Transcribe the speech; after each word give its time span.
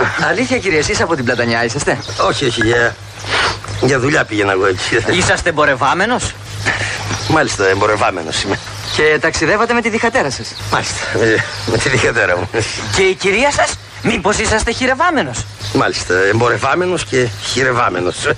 Αλήθεια 0.30 0.58
κύριε, 0.58 0.78
εσείς 0.78 1.00
από 1.00 1.14
την 1.16 1.24
Πλατανιά 1.24 1.64
είσαστε; 1.64 1.98
Όχι, 2.26 2.44
όχι, 2.46 2.66
για, 2.66 2.96
για 3.80 3.98
δουλειά 4.00 4.24
πήγαινα 4.24 4.52
εγώ 4.52 4.66
εκεί. 4.66 5.16
Είσαστε 5.18 5.48
εμπορευάμενος; 5.48 6.34
Μάλιστα, 7.28 7.68
εμπορευάμενος 7.68 8.42
είμαι. 8.42 8.58
και 8.96 9.18
ταξιδεύατε 9.20 9.72
με 9.74 9.80
τη 9.80 9.88
διχατέρα 9.88 10.30
σας; 10.30 10.54
Μάλιστα, 10.72 11.00
με, 11.18 11.44
με 11.66 11.76
τη 11.78 11.88
δικατέρα 11.88 12.36
μου. 12.36 12.48
Και 12.96 13.02
η 13.02 13.14
κυρία 13.14 13.50
σας, 13.50 13.74
μήπως 14.02 14.38
είσαστε 14.38 14.72
χειρευάμενος; 14.72 15.44
Μάλιστα, 15.74 16.14
εμπορευάμενος 16.14 17.04
και 17.04 17.28
χειρευάμενος. 17.52 18.28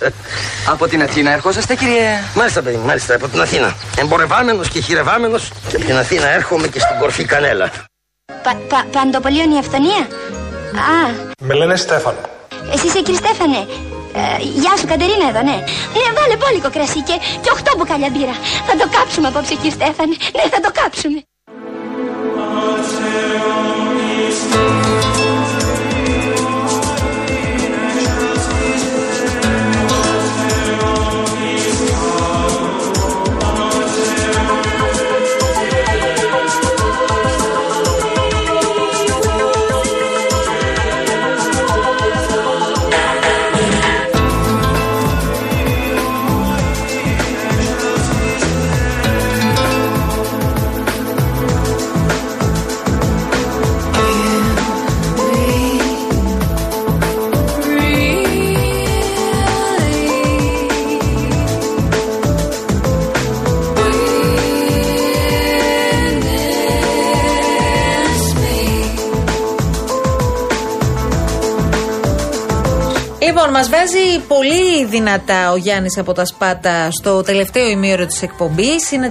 Από 0.66 0.88
την 0.88 1.02
Αθήνα 1.02 1.32
ερχόσαστε 1.32 1.74
κύριε... 1.74 2.20
μάλιστα, 2.34 2.62
παιδί, 2.62 2.76
μου, 2.76 2.86
μάλιστα, 2.86 3.14
από 3.14 3.28
την 3.28 3.40
Αθήνα. 3.40 3.74
Εμπορευάμενος 3.98 4.68
και 4.68 4.80
χειρευάμενος 4.80 5.50
και 5.68 5.76
από 5.76 5.84
την 5.84 5.96
Αθήνα 5.96 6.28
έρχομαι 6.28 6.68
και 6.68 6.80
στην 6.80 6.98
κορφή 6.98 7.24
κανέλα. 7.24 7.70
Πα, 8.42 8.56
πα, 8.68 8.84
παντοπολίων 8.92 9.50
η 9.50 9.58
αυθονία. 9.58 10.06
Α, 10.78 11.10
Με 11.40 11.54
λένε 11.54 11.76
Στέφανο. 11.76 12.18
εσύ 12.74 12.86
είσαι 12.86 13.00
κύριε 13.02 13.20
Στέφανε. 13.24 13.56
Ε, 14.16 14.42
γεια 14.42 14.76
σου 14.76 14.86
Κατερίνα 14.86 15.28
εδώ, 15.28 15.42
ναι. 15.42 15.56
Ναι, 15.94 16.06
βάλε 16.18 16.36
πόλικο 16.36 16.70
κρασί 16.70 17.00
και, 17.08 17.16
και 17.42 17.50
οχτώ 17.52 17.72
μπουκάλια 17.76 18.10
μπύρα. 18.12 18.34
Θα 18.66 18.74
το 18.80 18.86
κάψουμε 18.96 19.28
απόψε 19.28 19.54
κύριε 19.54 19.70
Στέφανε. 19.70 20.14
Ναι, 20.36 20.42
θα 20.52 20.60
το 20.60 20.70
κάψουμε. 20.80 21.18
Λοιπόν, 73.26 73.50
μας 73.50 73.68
βάζει 73.68 74.18
πολύ 74.28 74.84
δυνατά 74.84 75.52
ο 75.52 75.56
Γιάννης 75.56 75.98
από 75.98 76.12
τα 76.12 76.24
Σπάτα 76.24 76.90
στο 76.90 77.22
τελευταίο 77.22 77.68
ημίωρο 77.68 78.06
της 78.06 78.22
εκπομπής. 78.22 78.90
Είναι 78.92 79.10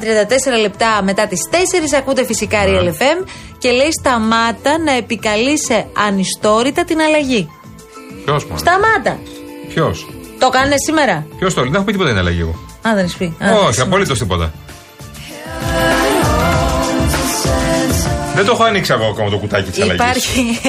34 0.56 0.60
λεπτά 0.62 1.02
μετά 1.04 1.28
τις 1.28 1.40
4. 1.52 1.56
Ακούτε 1.98 2.26
φυσικά 2.26 2.58
Real 2.66 2.88
FM 2.88 3.26
και 3.58 3.72
λέει 3.72 3.90
σταμάτα 4.00 4.78
να 4.86 4.92
επικαλείσαι 4.92 5.86
ανιστόρητα 6.08 6.84
την 6.84 7.02
αλλαγή. 7.02 7.50
Ποιος 8.26 8.46
μόνο. 8.46 8.58
Σταμάτα! 8.58 9.20
Ποιος; 9.70 10.08
Το 10.40 10.50
κάνε 10.50 10.76
σήμερα. 10.88 11.26
Ποιος 11.38 11.54
το 11.54 11.60
λέει; 11.62 11.70
Δεν 11.70 11.76
έχω 11.76 11.86
πει 11.86 11.92
τίποτα 11.92 12.10
για 12.12 12.20
την 12.20 12.28
αλλαγή 12.28 12.42
εγώ. 12.42 12.56
Α, 12.88 12.96
δεν 12.96 13.04
έχεις 13.04 13.16
πει. 13.16 13.26
Α, 13.26 13.52
Όχι, 13.52 13.72
σήμερα. 13.74 13.82
απολύτως 13.90 14.20
τίποτα. 14.20 14.52
Δεν 18.36 18.46
το 18.46 18.52
έχω 18.52 18.64
ανοίξει 18.64 18.94
εγώ 18.94 19.06
ακόμα 19.06 19.30
το 19.30 19.38
κουτάκι 19.38 19.70
της 19.72 19.82
αλλαγής. 19.82 19.96
Υπάρχει. 20.02 20.60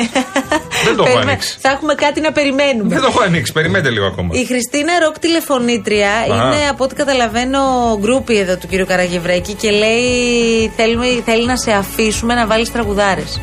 Δεν 0.85 0.97
το 0.97 1.03
έχω 1.03 1.13
Περιμέ- 1.13 1.29
ανοίξει. 1.29 1.57
Θα 1.61 1.71
έχουμε 1.71 1.95
κάτι 1.95 2.21
να 2.21 2.33
περιμένουμε. 2.33 2.89
Δεν 2.89 3.01
το 3.01 3.07
έχω 3.07 3.23
ανοίξει. 3.23 3.53
Περιμένετε 3.53 3.91
λίγο 3.91 4.07
ακόμα. 4.07 4.29
Η 4.33 4.45
Χριστίνα 4.47 4.93
Ροκ 5.03 5.19
τηλεφωνήτρια 5.19 6.11
είναι 6.27 6.69
από 6.71 6.85
ό,τι 6.85 6.95
καταλαβαίνω 6.95 7.61
γκρούπι 8.01 8.37
εδώ 8.39 8.57
του 8.57 8.67
κύριου 8.67 8.87
Καραγευρέκη 8.87 9.53
και 9.53 9.71
λέει 9.71 10.73
θέλουμε, 10.77 11.07
θέλει 11.25 11.47
να 11.47 11.57
σε 11.57 11.73
αφήσουμε 11.73 12.35
να 12.35 12.47
βάλεις 12.47 12.73
τραγουδάρες. 12.73 13.41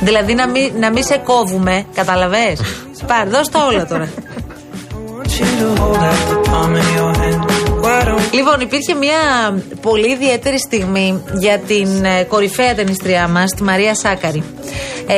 Δηλαδή 0.00 0.34
να 0.34 0.48
μην, 0.48 0.72
να 0.78 0.90
μην 0.90 1.02
σε 1.04 1.16
κόβουμε, 1.24 1.84
κατάλαβες; 1.94 2.60
Πάρ, 3.08 3.28
δώσ' 3.28 3.48
τα 3.48 3.64
όλα 3.66 3.86
τώρα. 3.86 4.08
Λοιπόν, 8.32 8.60
υπήρχε 8.60 8.94
μια 8.94 9.18
πολύ 9.80 10.10
ιδιαίτερη 10.12 10.58
στιγμή 10.58 11.22
για 11.38 11.58
την 11.58 12.04
ε, 12.04 12.22
κορυφαία 12.28 12.74
τενίστριά 12.74 13.28
μας, 13.28 13.50
τη 13.50 13.62
Μαρία 13.62 13.94
Σάκκαρη. 13.94 14.42
Ε, 15.06 15.16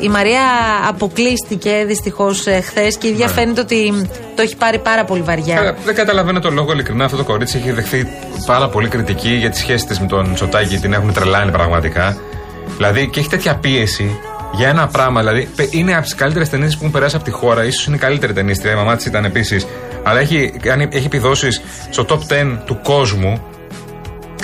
η 0.00 0.08
Μαρία 0.08 0.40
αποκλείστηκε 0.88 1.84
δυστυχώς 1.86 2.44
χθες 2.64 2.96
και 2.96 3.06
η 3.06 3.10
ίδια 3.10 3.28
φαίνεται 3.28 3.60
ότι 3.60 4.08
το 4.34 4.42
έχει 4.42 4.56
πάρει 4.56 4.78
πάρα 4.78 5.04
πολύ 5.04 5.22
βαριά. 5.22 5.54
Καλά, 5.54 5.74
Δεν 5.84 5.94
καταλαβαίνω 5.94 6.40
τον 6.40 6.54
λόγο, 6.54 6.72
ειλικρινά. 6.72 7.04
Αυτό 7.04 7.16
το 7.16 7.24
κορίτσι 7.24 7.56
έχει 7.58 7.70
δεχθεί 7.72 8.06
πάρα 8.46 8.68
πολύ 8.68 8.88
κριτική 8.88 9.28
για 9.34 9.50
τη 9.50 9.58
σχέση 9.58 9.86
της 9.86 10.00
με 10.00 10.06
τον 10.06 10.36
Σωτάκη. 10.36 10.78
Την 10.78 10.92
έχουν 10.92 11.12
τρελάνει 11.12 11.50
πραγματικά. 11.50 12.16
Δηλαδή 12.76 13.08
και 13.08 13.20
έχει 13.20 13.28
τέτοια 13.28 13.54
πίεση 13.54 14.18
για 14.52 14.68
ένα 14.68 14.86
πράγμα. 14.86 15.20
Δηλαδή 15.20 15.48
πε- 15.56 15.74
είναι 15.74 15.92
από 15.94 16.02
τις 16.02 16.14
καλύτερες 16.14 16.48
ταινίες 16.48 16.72
που 16.72 16.78
έχουν 16.80 16.92
περάσει 16.92 17.16
από 17.16 17.24
τη 17.24 17.30
χώρα. 17.30 17.62
σω 17.70 17.84
είναι 17.86 17.96
η 17.96 17.98
καλύτερη 17.98 18.32
ταινίστρια. 18.32 18.72
Η 18.72 18.76
μαμά 18.76 18.96
της 18.96 19.06
ήταν 19.06 19.24
επίσης. 19.24 19.66
Αλλά 20.02 20.20
έχει, 20.20 20.50
κάνει- 20.62 20.88
έχει 20.92 21.06
επιδόσεις 21.06 21.60
στο 21.90 22.04
top 22.08 22.18
10 22.28 22.62
του 22.64 22.80
κόσμου. 22.82 23.40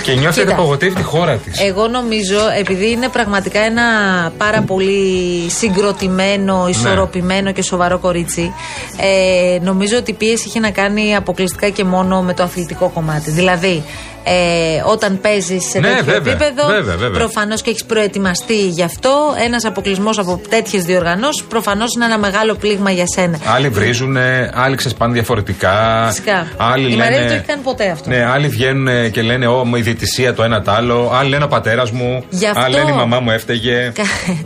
Και 0.03 0.11
νιώθει 0.11 0.39
ότι 0.39 0.49
Κοίτα. 0.49 0.53
απογοητεύει 0.61 0.95
τη 0.95 1.01
χώρα 1.03 1.35
της. 1.37 1.59
Εγώ 1.61 1.87
νομίζω, 1.87 2.37
επειδή 2.59 2.91
είναι 2.91 3.07
πραγματικά 3.09 3.59
ένα 3.59 3.83
πάρα 4.37 4.61
πολύ 4.61 5.49
συγκροτημένο, 5.49 6.67
ισορροπημένο 6.69 7.51
και 7.51 7.61
σοβαρό 7.61 7.99
κορίτσι, 7.99 8.53
ε, 8.97 9.59
νομίζω 9.61 9.97
ότι 9.97 10.11
η 10.11 10.13
πίεση 10.13 10.45
έχει 10.47 10.59
να 10.59 10.71
κάνει 10.71 11.15
αποκλειστικά 11.15 11.69
και 11.69 11.83
μόνο 11.83 12.21
με 12.21 12.33
το 12.33 12.43
αθλητικό 12.43 12.89
κομμάτι. 12.93 13.31
Δηλαδή, 13.31 13.83
ε, 14.27 14.81
όταν 14.85 15.19
παίζεις 15.21 15.69
σε 15.69 15.79
Ναι, 15.79 15.87
τέτοιο 15.87 16.03
βέβαια, 16.03 16.33
επίπεδο, 16.33 16.67
βέβαια, 16.67 16.95
βέβαια. 16.95 17.19
προφανώς 17.19 17.61
και 17.61 17.69
έχεις 17.69 17.85
προετοιμαστεί 17.85 18.67
γι' 18.67 18.83
αυτό. 18.83 19.35
Ένας 19.45 19.65
αποκλεισμός 19.65 20.17
από 20.17 20.41
τέτοιες 20.49 20.83
διοργανώσεις 20.83 21.43
προφανώς 21.43 21.93
είναι 21.95 22.05
ένα 22.05 22.17
μεγάλο 22.17 22.55
πλήγμα 22.55 22.91
για 22.91 23.05
σένα. 23.15 23.37
Άλλοι 23.55 23.69
βρίζουν, 23.69 24.17
άλλοι 24.53 24.75
ξεσπάνε 24.75 25.13
διαφορετικά. 25.13 26.05
Φυσικά. 26.07 26.47
Άλλοι 26.57 26.91
η 26.91 26.95
Μαρία 26.95 27.09
λένε, 27.09 27.19
δεν 27.19 27.27
το 27.27 27.33
έχει 27.33 27.43
κάνει 27.43 27.61
ποτέ 27.61 27.89
αυτό. 27.89 28.09
Ναι, 28.09 28.25
άλλοι 28.25 28.47
βγαίνουν 28.47 29.11
και 29.11 29.21
λένε 29.21 29.47
Ω, 29.47 29.65
μου 29.65 29.75
η 29.75 29.81
διαιτησία 29.81 30.33
το 30.33 30.43
ένα 30.43 30.61
τ' 30.61 30.69
άλλο. 30.69 31.11
Άλλοι 31.13 31.29
λένε 31.29 31.43
ο 31.43 31.47
πατέρας 31.47 31.91
μου. 31.91 32.23
Γι' 32.29 32.47
αυτό- 32.47 32.61
Άλλοι 32.63 32.75
λένε 32.75 32.91
η 32.91 32.95
μαμά 32.95 33.19
μου 33.19 33.31
έφταιγε. 33.31 33.91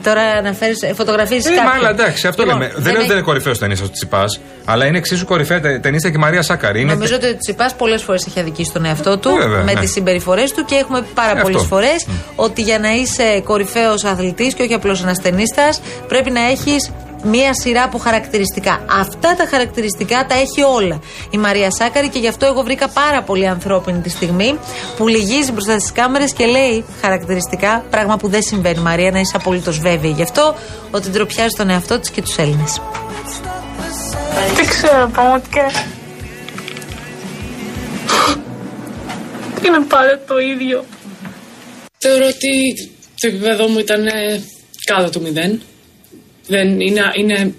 Τώρα 0.03 0.21
αναφέρει 0.21 0.73
φωτογραφίε 0.95 1.37
Ε, 1.37 1.41
κάποιου. 1.41 1.63
μα 1.63 1.71
άλλα 1.71 1.89
εντάξει, 1.89 2.27
αυτό 2.27 2.43
Λοιπόν, 2.43 2.59
λέμε. 2.59 2.71
Δεν 2.73 2.79
είναι 2.81 2.89
ότι 2.89 2.97
έχει- 2.99 3.07
δεν 3.07 3.15
είναι 3.17 3.25
κορυφαίος 3.25 3.57
ταινίστας 3.59 3.87
ο 3.87 3.91
Τσιπάς, 3.91 4.39
αλλά 4.65 4.85
είναι 4.85 4.97
εξίσου 4.97 5.25
κορυφαία 5.25 5.59
τε- 5.59 5.81
ταινίστα 5.81 6.09
και 6.09 6.15
η 6.17 6.19
Μαρία 6.19 6.41
Σάκαρη. 6.41 6.81
Είναι 6.81 6.93
Νομίζω 6.93 7.15
ότι 7.15 7.27
ο 7.27 7.37
Τσιπάς 7.37 7.73
πολλές 7.73 8.01
φορές 8.03 8.25
έχει 8.27 8.39
αδικήσει 8.39 8.71
τον 8.73 8.85
εαυτό 8.85 9.17
του 9.17 9.29
Ε, 9.29 9.47
βέβαια, 9.47 9.63
με 9.69 9.79
ναι. 9.79 9.79
τις 9.85 9.91
συμπεριφορές 9.91 10.53
του 10.53 10.65
και 10.65 10.75
έχουμε 10.75 11.01
πει 11.01 11.07
πάρα 11.13 11.39
Ε, 11.39 11.41
πολλές 11.41 11.61
αυτό. 11.61 11.75
φορέ 11.75 11.95
ότι 12.35 12.61
για 12.61 12.79
να 12.79 12.89
είσαι 12.89 13.41
κορυφαίος 13.45 14.03
αθλητής 14.03 14.53
και 14.53 14.63
όχι 14.63 14.73
απλώς 14.73 15.01
ένας 15.03 15.19
ταινίστα, 15.21 15.69
πρέπει 16.07 16.31
να 16.31 16.41
έχεις 16.49 16.91
μία 17.23 17.53
σειρά 17.53 17.83
από 17.83 17.97
χαρακτηριστικά. 17.97 18.81
Αυτά 18.99 19.35
τα 19.35 19.47
χαρακτηριστικά 19.49 20.25
τα 20.25 20.35
έχει 20.35 20.61
όλα 20.75 20.99
η 21.29 21.37
Μαρία 21.37 21.71
Σάκαρη 21.71 22.09
και 22.09 22.19
γι' 22.19 22.27
αυτό 22.27 22.45
εγώ 22.45 22.61
βρήκα 22.61 22.87
πάρα 22.89 23.21
πολύ 23.23 23.47
ανθρώπινη 23.47 23.99
τη 23.99 24.09
στιγμή 24.09 24.59
που 24.97 25.07
λυγίζει 25.07 25.51
μπροστά 25.51 25.79
στις 25.79 25.91
κάμερες 25.91 26.33
και 26.33 26.45
λέει 26.45 26.85
χαρακτηριστικά, 27.01 27.83
πράγμα 27.89 28.17
που 28.17 28.27
δεν 28.27 28.41
συμβαίνει 28.41 28.79
Μαρία, 28.79 29.11
να 29.11 29.19
είσαι 29.19 29.33
απολύτως 29.35 29.79
βέβαιη 29.79 30.11
γι' 30.11 30.23
αυτό, 30.23 30.55
ότι 30.91 31.09
ντροπιάζει 31.09 31.55
τον 31.55 31.69
εαυτό 31.69 31.99
της 31.99 32.09
και 32.09 32.21
τους 32.21 32.37
Έλληνες. 32.37 32.81
Δεν 34.55 34.67
ξέρω 34.67 35.09
πραγματικά. 35.13 35.65
Είναι 39.65 39.85
πάντα 39.87 40.21
το 40.27 40.37
ίδιο. 40.37 40.85
Θεωρώ 41.97 42.27
ότι 42.27 42.73
το 43.19 43.27
επίπεδο 43.27 43.67
μου 43.67 43.79
ήταν 43.79 44.07
ε, 44.07 44.43
κάτω 44.83 45.09
του 45.09 45.21
μηδέν. 45.21 45.61
Δεν 46.47 46.79
είναι, 46.79 47.01
είναι, 47.17 47.53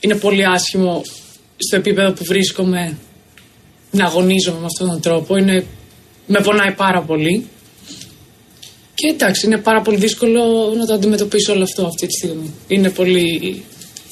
είναι 0.00 0.14
πολύ 0.14 0.46
άσχημο 0.46 1.02
στο 1.56 1.76
επίπεδο 1.76 2.12
που 2.12 2.24
βρίσκομαι 2.24 2.96
να 3.90 4.04
αγωνίζομαι 4.04 4.58
με 4.58 4.66
αυτόν 4.66 4.88
τον 4.88 5.00
τρόπο. 5.00 5.36
Είναι, 5.36 5.66
με 6.26 6.40
πονάει 6.40 6.72
πάρα 6.72 7.02
πολύ. 7.02 7.46
Και 8.94 9.06
εντάξει, 9.08 9.46
είναι 9.46 9.58
πάρα 9.58 9.80
πολύ 9.80 9.96
δύσκολο 9.96 10.74
να 10.76 10.86
το 10.86 10.94
αντιμετωπίσω 10.94 11.52
όλο 11.52 11.62
αυτό 11.62 11.86
αυτή 11.86 12.06
τη 12.06 12.12
στιγμή. 12.12 12.54
Είναι 12.68 12.90
πολύ 12.90 13.64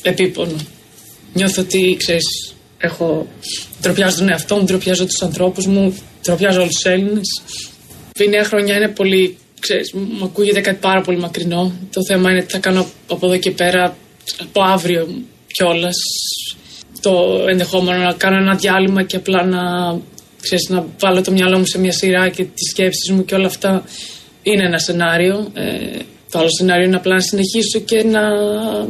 επίπονο. 0.03 0.57
Νιώθω 1.33 1.63
ότι, 1.63 1.97
ξέρεις, 1.99 2.55
έχω... 2.79 3.27
Τροπιάζω 3.83 4.17
τον 4.17 4.29
εαυτό 4.29 4.57
μου, 4.57 4.65
τροπιάζω 4.65 5.05
τους 5.05 5.23
ανθρώπους 5.23 5.67
μου, 5.67 5.97
τροπιάζω 6.23 6.61
όλους 6.61 6.75
τους 6.75 6.85
Έλληνες. 6.85 7.43
Η 8.19 8.29
νέα 8.29 8.45
χρονιά 8.45 8.77
είναι 8.77 8.89
πολύ, 8.89 9.37
ξέρεις, 9.61 9.93
μου 9.93 10.25
ακούγεται 10.25 10.61
κάτι 10.61 10.79
πάρα 10.81 11.01
πολύ 11.01 11.19
μακρινό. 11.19 11.73
Το 11.93 12.01
θέμα 12.09 12.31
είναι 12.31 12.43
τι 12.43 12.53
θα 12.53 12.59
κάνω 12.59 12.87
από 13.09 13.27
εδώ 13.27 13.37
και 13.37 13.51
πέρα, 13.51 13.97
από 14.41 14.63
αύριο 14.63 15.09
κιόλας. 15.47 15.97
Το 17.01 17.45
ενδεχόμενο 17.49 18.03
να 18.03 18.13
κάνω 18.13 18.37
ένα 18.37 18.55
διάλειμμα 18.55 19.03
και 19.03 19.17
απλά 19.17 19.45
να, 19.45 19.61
ξέρεις, 20.41 20.69
να 20.69 20.87
βάλω 21.01 21.23
το 21.23 21.33
μυαλό 21.33 21.59
μου 21.59 21.67
σε 21.67 21.79
μια 21.79 21.93
σειρά 21.93 22.29
και 22.29 22.45
τις 22.45 22.71
σκέψεις 22.71 23.11
μου 23.11 23.25
και 23.25 23.35
όλα 23.35 23.47
αυτά 23.47 23.85
είναι 24.43 24.65
ένα 24.65 24.79
σενάριο. 24.79 25.51
Ε, 25.55 25.99
Το 26.31 26.39
άλλο 26.39 26.49
σενάριο 26.59 26.87
είναι 26.87 26.97
απλά 26.97 27.15
να 27.15 27.21
συνεχίσω 27.21 27.79
και 27.79 28.03
να 28.05 28.21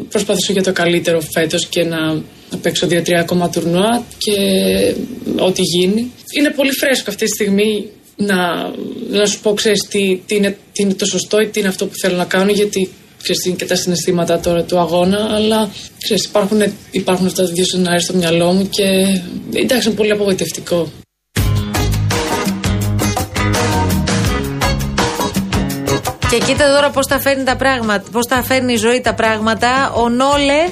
προσπαθήσω 0.08 0.52
για 0.52 0.62
το 0.62 0.72
καλύτερο 0.72 1.20
φέτος 1.20 1.66
και 1.66 1.84
να, 1.84 2.22
να 2.52 2.58
παίξω 2.58 2.86
δύο-τρία 2.86 3.20
ακόμα 3.20 3.50
τουρνουά 3.50 4.04
και 4.18 4.34
ό,τι 5.38 5.62
γίνει. 5.62 6.12
Είναι 6.38 6.50
πολύ 6.50 6.70
φρέσκο 6.72 7.10
αυτή 7.10 7.24
τη 7.24 7.30
στιγμή 7.30 7.88
να, 8.16 8.36
να 9.10 9.26
σου 9.26 9.40
πω, 9.40 9.54
ξέρεις, 9.54 9.80
τι, 9.88 10.20
τι, 10.26 10.34
είναι, 10.34 10.56
τι 10.72 10.82
είναι 10.82 10.94
το 10.94 11.04
σωστό 11.04 11.40
ή 11.40 11.46
τι 11.46 11.60
είναι 11.60 11.68
αυτό 11.68 11.86
που 11.86 11.92
θέλω 12.02 12.16
να 12.16 12.24
κάνω, 12.24 12.50
γιατί 12.50 12.90
ξέρεις, 13.22 13.44
είναι 13.44 13.56
και 13.56 13.64
τα 13.64 13.74
συναισθήματα 13.74 14.40
τώρα 14.40 14.62
του 14.62 14.78
αγώνα, 14.78 15.28
αλλά 15.34 15.70
ξέρεις, 16.02 16.24
υπάρχουν, 16.24 16.62
υπάρχουν 16.90 17.26
αυτά 17.26 17.42
τα 17.42 17.48
δύο 17.48 17.64
σενάρια 17.64 18.00
στο 18.00 18.14
μυαλό 18.14 18.52
μου 18.52 18.68
και 18.68 18.84
εντάξει, 19.54 19.88
είναι 19.88 19.96
πολύ 19.96 20.10
απογοητευτικό. 20.10 20.92
Και 26.30 26.38
κοίτα 26.38 26.74
τώρα 26.74 26.90
πώς 26.90 27.06
τα 27.06 27.20
φέρνει 27.20 27.44
τα 27.44 27.56
πράγματα, 27.56 28.10
πώς 28.10 28.26
τα 28.26 28.42
φέρνει 28.42 28.72
η 28.72 28.76
ζωή 28.76 29.00
τα 29.00 29.14
πράγματα. 29.14 29.92
Ο 29.92 30.08
Νόλε 30.08 30.68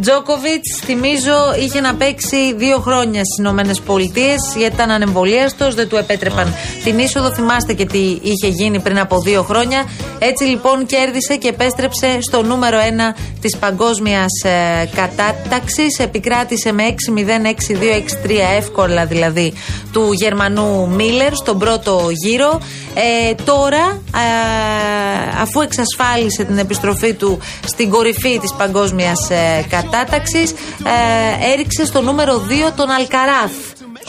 Τζόκοβιτς, 0.00 0.80
θυμίζω, 0.84 1.54
είχε 1.64 1.80
να 1.80 1.94
παίξει 1.94 2.54
δύο 2.56 2.78
χρόνια 2.78 3.24
στις 3.24 3.38
Ηνωμένες 3.38 3.80
Πολιτείες 3.80 4.54
γιατί 4.56 4.74
ήταν 4.74 4.90
ανεμβολίαστος, 4.90 5.74
δεν 5.74 5.88
του 5.88 5.96
επέτρεπαν 5.96 6.54
την 6.84 6.98
είσοδο. 6.98 7.32
Θυμάστε 7.32 7.72
και 7.72 7.86
τι 7.86 8.18
είχε 8.22 8.48
γίνει 8.48 8.80
πριν 8.80 8.98
από 8.98 9.20
δύο 9.20 9.42
χρόνια. 9.42 9.84
Έτσι 10.18 10.44
λοιπόν 10.44 10.86
κέρδισε 10.86 11.36
και 11.36 11.48
επέστρεψε 11.48 12.18
στο 12.20 12.42
νούμερο 12.42 12.78
1 13.12 13.16
της 13.40 13.56
παγκόσμιας 13.56 14.42
ε, 14.44 14.88
κατάταξης. 14.94 15.98
Επικράτησε 15.98 16.72
με 16.72 16.94
6-0, 17.16 17.20
6-2, 17.22 18.26
6-3 18.26 18.30
εύκολα 18.56 19.06
δηλαδή 19.06 19.52
του 19.92 20.12
Γερμανού 20.12 20.88
Μίλλερ 20.88 21.34
στον 21.34 21.58
πρώτο 21.58 22.08
γύρο. 22.24 22.60
Ε, 22.98 23.34
τώρα, 23.44 23.84
ε, 24.14 25.40
αφού 25.40 25.60
εξασφάλισε 25.60 26.44
την 26.44 26.58
επιστροφή 26.58 27.14
του 27.14 27.38
στην 27.66 27.90
κορυφή 27.90 28.38
της 28.38 28.52
παγκόσμιας 28.58 29.30
ε, 29.30 29.64
κατάταξης, 29.68 30.50
ε, 30.50 31.52
έριξε 31.52 31.84
στο 31.86 32.00
νούμερο 32.00 32.38
2 32.38 32.72
τον 32.76 32.90
Αλκαράθ. 32.90 33.52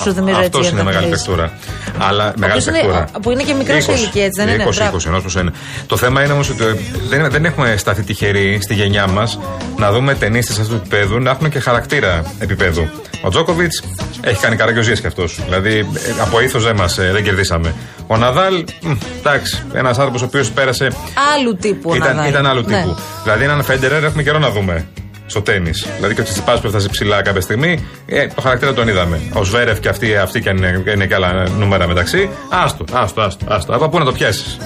Σου 0.02 0.14
θυμίζω 0.14 0.40
έτσι. 0.42 0.60
Αυτό 0.60 0.70
είναι 0.74 0.84
μεγάλη 0.84 1.08
παιχτούρα. 1.08 1.52
Αλλά 1.98 2.34
μεγάλη 2.38 2.62
είναι- 2.62 2.72
παιχτούρα. 2.72 3.08
που 3.22 3.32
είναι 3.32 3.44
και 3.44 3.54
μικρός 3.54 3.84
σε 3.84 3.92
ηλικία, 3.92 4.24
έτσι 4.26 4.42
δεν 4.44 4.54
είναι; 4.54 4.64
20, 4.64 4.76
Μπράβο. 4.76 4.98
20, 4.98 5.06
ενός 5.06 5.24
πως 5.24 5.36
είναι. 5.36 5.52
Το 5.88 5.98
θέμα 5.98 6.24
είναι 6.24 6.34
όμως 6.34 6.50
ότι 6.50 6.64
ε, 6.64 6.74
δεν, 7.10 7.30
δεν 7.32 7.46
έχουμε 7.46 7.78
σταθεί 7.78 8.04
τυχεροί 8.04 8.60
στη 8.62 8.74
γενιά 8.74 9.08
μας 9.08 9.40
να 9.78 9.92
δούμε 9.92 10.16
ταινίστε 10.16 10.54
αυτού 10.62 10.68
του 10.68 10.76
επίπεδου 10.76 11.20
να 11.20 11.30
έχουν 11.30 11.50
και 11.50 11.60
χαρακτήρα 11.60 12.24
επίπεδου. 12.40 12.90
Ο 13.22 13.30
Τζόκοβιτς 13.30 13.84
έχει 14.22 14.40
κάνει 14.40 14.56
καραγκιόζιε 14.56 14.96
κι 14.96 15.08
αυτός. 15.08 15.40
Δηλαδή 15.46 15.78
ε, 15.78 16.22
από 16.22 16.42
ήθος 16.42 16.64
δεν 16.64 16.76
μας 16.76 16.96
δεν 16.96 17.24
κερδίσαμε. 17.24 17.74
Ο 18.08 18.18
Ναδάλ, 18.18 18.64
μ, 18.82 18.92
εντάξει, 19.20 19.64
ένας 19.74 19.98
άνθρωπος 19.98 20.22
ο 20.22 20.26
οποίος 20.26 20.52
πέρασε. 20.52 20.88
Άλλου 21.36 21.56
τύπου 21.56 21.90
ο 21.90 21.96
Ήταν, 21.96 22.16
Ναδάλ. 22.16 22.30
ήταν 22.30 22.46
άλλου 22.46 22.64
Ναι. 22.68 22.78
τύπου. 22.82 22.96
Δηλαδή 23.24 23.44
έναν 23.44 23.64
Φέντερερ 23.64 24.04
έχουμε 24.04 24.24
καιρό 24.24 24.40
να 24.40 24.50
δούμε 24.50 24.88
στο 25.26 25.42
τέννη. 25.42 25.72
Δηλαδή 25.96 26.14
και 26.16 26.22
ο 26.22 26.24
Τσιτσιπάς 26.24 26.60
που 26.60 26.68
έφτασε 26.68 26.90
ψηλά 26.90 27.22
κάποια 27.22 27.42
στιγμή, 27.42 27.88
ε, 28.06 28.28
το 28.28 28.42
χαρακτήρα 28.42 28.74
τον 28.74 28.88
είδαμε. 28.88 29.20
Ο 29.34 29.44
Σβέρεφ 29.44 29.80
και 29.80 29.90
αυτοί, 29.90 30.16
αυτοί 30.16 30.42
και 30.42 30.50
είναι, 30.50 30.84
είναι 30.94 31.06
και 31.06 31.16
άλλα 31.16 31.50
νούμερα 31.50 31.88
μεταξύ. 31.88 32.30
Άστο, 32.50 32.84
άστο, 32.94 33.22
άστο. 33.22 33.46
άστο. 33.50 33.76
Από 33.76 33.90
πού 33.90 34.00
να 34.00 34.06
το 34.06 34.12
πιάσεις; 34.12 34.58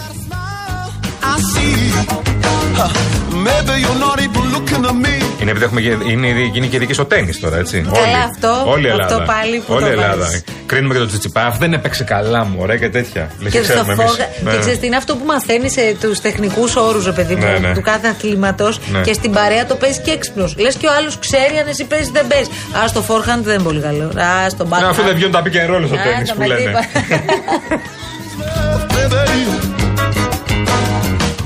Maybe 3.47 3.73
you're 3.83 4.01
not 4.07 4.17
even 4.25 4.45
looking 4.55 4.83
at 4.85 4.97
me. 5.05 5.15
Είναι 5.41 5.49
επειδή 5.51 5.65
έχουμε, 5.65 5.81
γε- 5.81 6.09
είναι 6.11 6.27
ήδη 6.27 6.43
γίνει 6.53 6.67
και 6.67 6.79
δική 6.79 6.93
στο 6.93 7.05
τέννη 7.05 7.33
τώρα, 7.35 7.57
έτσι. 7.57 7.81
Καλά, 7.93 7.99
Όλη, 8.05 8.15
αυτό- 8.29 8.63
όλη 8.71 8.87
η 8.87 8.89
αυτό 8.89 9.03
Ελλάδα. 9.03 9.23
πάλι 9.33 9.57
που 9.57 9.73
όλη 9.73 9.81
το 9.83 9.87
η 9.89 9.91
Ελλάδα. 9.91 10.15
βάζεις. 10.23 10.43
Κρίνουμε 10.65 10.93
και 10.93 10.99
τον 10.99 11.07
Τσιτσιπά. 11.07 11.41
Αυτό 11.45 11.59
δεν 11.59 11.73
έπαιξε 11.73 12.03
καλά 12.03 12.45
μου, 12.45 12.55
ωραία 12.59 12.77
και 12.77 12.89
τέτοια. 12.89 13.31
Λες 13.39 13.51
Και, 13.51 13.57
και 13.57 13.63
στο 13.63 13.73
ξέρουμε 13.73 13.93
εμείς. 13.93 14.11
φόγα... 14.11 14.25
Ναι. 14.43 14.51
και 14.51 14.57
ξέρεις 14.57 14.79
τι 14.79 14.85
είναι 14.85 14.95
αυτό 14.95 15.15
που 15.15 15.25
μαθαίνει 15.25 15.69
σε 15.71 15.81
τους 16.01 16.19
τεχνικούς 16.19 16.75
όρους, 16.75 17.05
ρε 17.05 17.11
παιδί 17.11 17.35
μου, 17.35 17.43
Ναι, 17.45 17.57
ναι. 17.67 17.73
του 17.73 17.81
κάθε 17.81 18.07
αθλήματος 18.07 18.79
Ναι. 18.91 19.01
και 19.01 19.13
στην 19.13 19.31
παρέα 19.31 19.65
το 19.65 19.75
παίζει 19.75 19.99
και 19.99 20.11
έξυπνος. 20.11 20.55
Λες 20.57 20.75
και 20.75 20.87
ο 20.87 20.91
άλλος 20.97 21.19
ξέρει 21.19 21.57
αν 21.61 21.67
εσύ 21.67 21.83
παίζει 21.83 22.09
δεν 22.13 22.27
παίζει. 22.27 22.49
Α, 22.83 22.87
στο 22.87 23.03
forehand 23.07 23.41
δεν 23.43 23.53
είναι 23.53 23.63
πολύ 23.63 23.79
καλό. 23.81 24.03
Α, 24.05 24.49
στο 24.49 24.63
Ναι, 24.63 24.69
backhand. 24.69 24.89
αφού 24.89 25.01
δεν 25.03 25.15
βγαίνουν 25.15 25.31
τα 25.31 25.41
pick 25.45 25.55
and 25.61 25.69
roll 25.75 25.83
στο 25.87 25.95
Α, 25.95 26.01
τέννη 26.03 26.25
το 26.27 26.33
που 26.33 26.39
με 26.39 26.47
λένε. 26.47 26.71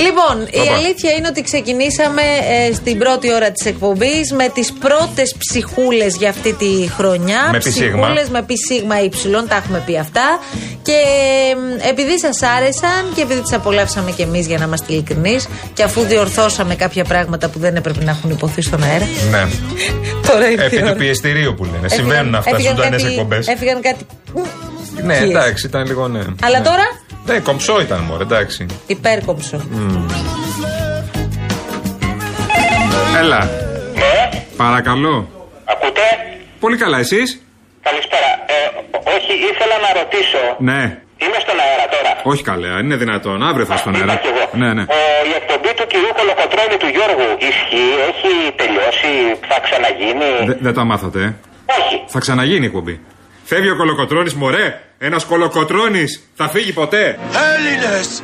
τίποτα. 0.06 0.36
Λοιπόν, 0.36 0.48
η 0.52 0.60
Όπα. 0.70 0.76
αλήθεια 0.76 1.12
είναι 1.12 1.28
ότι 1.28 1.42
ξεκινήσαμε 1.42 2.22
ε, 2.22 2.74
στην 2.74 2.98
πρώτη 2.98 3.34
ώρα 3.34 3.52
της 3.52 3.66
εκπομπής 3.66 4.32
με 4.32 4.48
τις 4.54 4.74
πρώτες 4.74 5.36
ψυχούλες 5.38 6.16
για 6.16 6.30
αυτή 6.30 6.54
τη 6.54 6.90
χρονιά. 6.98 7.50
Με 7.52 7.58
πι 7.58 7.72
σίγμα. 7.72 8.00
Ψυχούλες 8.00 8.30
με 8.30 8.44
πι 8.44 8.54
σίγμα 8.68 9.02
ύψιλον, 9.04 9.48
τα 9.48 9.56
έχουμε 9.56 9.84
πει 9.86 9.98
αυτά. 9.98 10.40
Και 10.82 10.98
ε, 11.84 11.90
επειδή 11.90 12.20
σας 12.20 12.42
άρεσαν 12.42 13.02
και 13.16 13.22
επειδή 13.22 13.42
τις 13.42 13.54
απολαύσαμε 13.54 14.12
κι 14.12 14.22
εμείς 14.22 14.48
για 14.48 14.58
να 14.58 14.66
είμαστε 14.66 14.94
ειλικρινείς 14.94 15.48
και 15.74 15.84
αφού 15.84 16.02
διορθώσαμε 16.02 16.76
κάποια 16.76 17.04
πράγματα 17.04 17.50
που 17.50 17.60
δεν 17.60 17.76
έπρεπε 17.76 18.04
να 18.04 18.12
έχουν 18.12 18.30
υποθεί 18.30 18.62
στον 18.62 18.84
αέρα. 18.84 19.08
Ναι. 19.32 19.46
Τώρα 20.30 20.50
ήρθε 20.50 20.66
Επί 20.66 20.76
η 20.76 20.82
ώρα. 20.82 20.92
του 20.92 20.98
πιεστηρίου 20.98 21.54
που 21.58 21.64
λένε. 21.64 21.78
Έφυγαν- 21.84 22.00
Συμβαίνουν 22.00 22.36
αυτά 22.36 22.50
στι 22.50 22.56
έφυγαν 22.58 22.76
ζωντανές 22.76 23.02
κάτι- 23.02 23.14
εκπομπές. 23.14 23.48
Έφυγαν 23.48 23.82
κάτι. 23.82 24.06
Ναι, 25.04 25.18
Ποιες; 25.18 25.30
εντάξει, 25.30 25.68
ήταν 25.68 25.86
λίγο 25.86 26.08
ναι. 26.08 26.20
Αλλά 26.44 26.58
Ναι. 26.60 26.66
τώρα 26.66 26.84
Ναι, 27.26 27.40
κομψό 27.40 27.82
ήταν 27.82 28.00
μόνο, 28.00 28.22
εντάξει. 28.22 28.66
υπέρκομψο. 28.88 29.62
Έλα. 33.18 33.50
Ναι, 33.94 34.30
Παρακαλώ. 34.58 35.30
ακούτε; 35.66 36.02
Πολύ 36.60 36.78
καλά, 36.78 36.98
εσείς; 37.00 37.42
Καλησπέρα. 37.82 38.30
Ε, 38.46 38.58
ό- 38.98 39.04
όχι, 39.16 39.34
ήθελα 39.52 39.76
να 39.86 39.90
ρωτήσω. 40.02 40.42
Ναι. 40.70 40.82
Είμαι 41.24 41.40
στον 41.46 41.58
αέρα 41.66 41.86
τώρα. 41.96 42.12
Όχι 42.24 42.44
καλέ, 42.44 42.68
αν 42.68 42.84
είναι 42.86 42.96
δυνατόν. 42.96 43.44
Αύριο 43.44 43.66
θα 43.66 43.78
στον 43.78 43.94
Είπα 43.94 44.02
αέρα. 44.04 44.16
κι 44.22 44.28
εγώ. 44.28 44.46
Ναι, 44.62 44.74
ναι. 44.74 44.82
Ο, 44.82 45.00
η 45.32 45.34
εκπομπή 45.40 45.72
του 45.78 45.86
κυρίου 45.92 46.14
Κολοκοτρώνη 46.20 46.78
του 46.82 46.88
Γιώργου 46.96 47.28
ισχύει, 47.50 47.92
έχει 48.10 48.32
τελειώσει, 48.62 49.12
θα 49.50 49.58
ξαναγίνει; 49.66 50.32
Δε- 50.48 50.58
Δεν 50.66 50.74
τα 50.74 50.84
μάθατε, 50.84 51.20
ε; 51.22 51.34
Όχι. 51.80 51.96
Θα 52.08 52.20
ξαναγίνει 52.20 52.64
η 52.64 52.70
εκπομπή. 52.72 52.96
Φεύγει 53.48 53.70
ο 53.70 53.76
κολοκοτρόνη, 53.76 54.34
μωρέ. 54.36 54.82
Ένας 54.98 55.26
κολοκοτρόνη 55.26 56.06
θα 56.36 56.50
φύγει 56.50 56.74
ποτέ. 56.74 57.20
Έλληνες! 57.56 58.22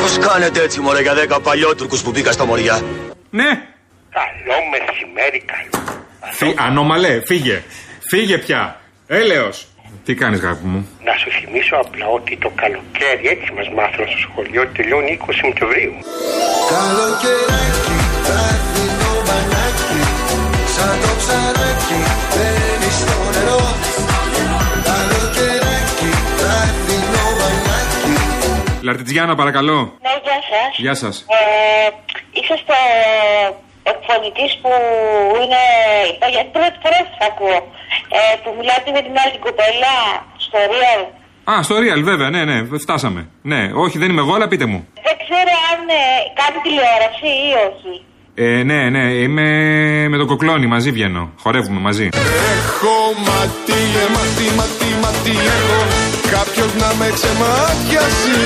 Πώς 0.00 0.18
κάνετε 0.18 0.62
έτσι 0.62 0.80
μωρέ 0.80 1.00
για 1.02 1.14
δέκα 1.14 1.40
παλιότουρκους 1.40 2.02
που 2.02 2.10
μπήκα 2.10 2.32
στα 2.32 2.44
μωριά; 2.44 2.80
Ναι. 3.30 3.50
Καλό 4.18 4.56
μεσημέρι, 4.72 5.44
καλό. 5.52 5.84
Φύ, 6.32 6.54
ανώμαλε, 6.58 7.20
φύγε. 7.26 7.62
Φύγε 8.08 8.38
πια. 8.38 8.80
Έλεος. 9.06 9.66
Τι 10.04 10.14
κάνεις 10.14 10.40
γάπη 10.40 10.64
μου; 10.66 10.88
Να 11.04 11.12
σου 11.20 11.30
θυμίσω 11.30 11.76
απλά 11.76 12.06
ότι 12.06 12.36
το 12.36 12.50
καλοκαίρι 12.62 13.26
έτσι 13.34 13.52
μας 13.56 13.68
μάθανε 13.76 14.06
στο 14.10 14.18
σχολείο 14.26 14.60
ότι 14.62 14.72
τελειώνει 14.78 15.18
20 15.20 15.32
Σεπτεμβρίου. 15.42 15.94
Καλοκαιράκι, 16.72 17.96
πράσινο 18.26 19.10
μπανάκι, 19.26 20.00
σαν 20.74 20.94
το 21.02 21.10
ψαράκι, 21.20 22.00
Λαρτιτζιάνα, 28.82 29.34
παρακαλώ. 29.34 29.78
Ναι, 30.04 30.12
γεια 30.24 30.38
σας. 30.50 30.70
Γεια 30.84 30.94
σας. 30.94 31.14
Ε, 31.38 31.88
είσαστε 32.38 32.78
εκφωνητής 33.92 34.52
που 34.62 34.70
είναι, 35.42 35.62
για 36.34 36.42
την 36.46 36.52
πρώτη 36.56 36.76
φορά 36.82 36.98
σας 37.08 37.20
ακούω, 37.30 37.58
ε, 38.16 38.20
που 38.42 38.50
μιλάτε 38.58 38.88
με 38.96 39.00
την 39.06 39.14
άλλη 39.22 39.38
κοπέλα 39.46 39.94
στο 40.44 40.58
Real. 40.72 41.02
Α, 41.52 41.62
στο 41.66 41.74
Real, 41.82 42.00
βέβαια, 42.10 42.28
ναι, 42.34 42.42
ναι, 42.50 42.78
φτάσαμε. 42.84 43.20
Ναι, 43.42 43.60
όχι, 43.84 43.96
δεν 43.98 44.08
είμαι 44.10 44.22
εγώ, 44.24 44.34
αλλά 44.34 44.48
πείτε 44.48 44.66
μου. 44.72 44.80
Δεν 45.06 45.16
ξέρω 45.22 45.52
αν 45.70 45.80
ε, 46.00 46.02
κάνει 46.40 46.58
τηλεόραση 46.64 47.30
ή 47.48 47.50
όχι. 47.68 47.94
Ε, 48.34 48.62
ναι, 48.62 48.80
ναι, 48.94 49.04
είμαι 49.22 49.46
με 50.08 50.16
τον 50.16 50.26
κοκλόνι, 50.26 50.66
μαζί 50.66 50.90
βγαίνω. 50.90 51.32
Χορεύουμε 51.42 51.80
μαζί. 51.80 52.08
Έχω 52.12 52.94
ματί, 53.26 53.80
ε, 54.02 54.06
ματί, 54.14 54.46
ματί, 54.58 54.90
ματί 55.02 55.30
έχω 55.30 56.21
Κάποιος 56.42 56.72
να 56.82 56.90
με 57.00 57.08
ξεμάτιασει 57.16 58.40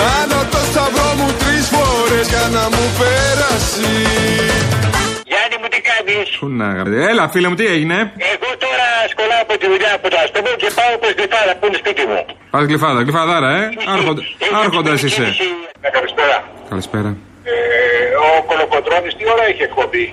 Κάνω 0.00 0.40
το 0.54 0.60
σταυρό 0.70 1.08
μου 1.18 1.28
τρεις 1.42 1.66
φορές 1.74 2.26
για 2.32 2.46
να 2.56 2.64
μου 2.74 2.84
πέρασει 2.98 3.94
Γιάννη 5.30 5.56
μου 5.60 5.68
τι 5.72 5.80
κάνεις; 5.90 6.28
Πού 6.40 6.48
να 6.60 6.68
Έλα, 7.10 7.24
φίλε 7.32 7.48
μου, 7.50 7.56
τι 7.60 7.66
έγινε; 7.74 7.96
Εγώ 8.32 8.48
τώρα 8.64 8.88
σκολάω 9.12 9.42
από 9.46 9.54
τη 9.60 9.66
δουλειά 9.72 9.92
από 9.98 10.06
το 10.12 10.16
αστόμο 10.24 10.50
και 10.62 10.68
πάω 10.78 10.92
προς 11.02 11.12
Γλυφάδα 11.18 11.52
που 11.58 11.64
είναι 11.68 11.78
σπίτι 11.82 12.02
μου. 12.10 12.20
Πας 12.54 12.64
γλυφάδα, 12.68 12.98
γλυφαδάρα, 13.06 13.50
ε. 13.60 13.62
Άρχοντα, 13.94 14.22
Έχει 14.44 14.54
άρχοντας 14.64 14.96
την 15.00 15.08
είσαι. 15.08 15.22
κίνηση. 15.22 15.48
Ναι, 15.82 15.88
καλησπέρα. 15.96 16.36
Καλησπέρα. 16.72 17.10
Ε, 17.52 17.54
ο 18.26 18.28
Κολοκοτρώνης 18.48 19.12
τι 19.18 19.24
ώρα 19.34 19.44
έχει 19.50 19.62
εκπομπή; 19.68 20.04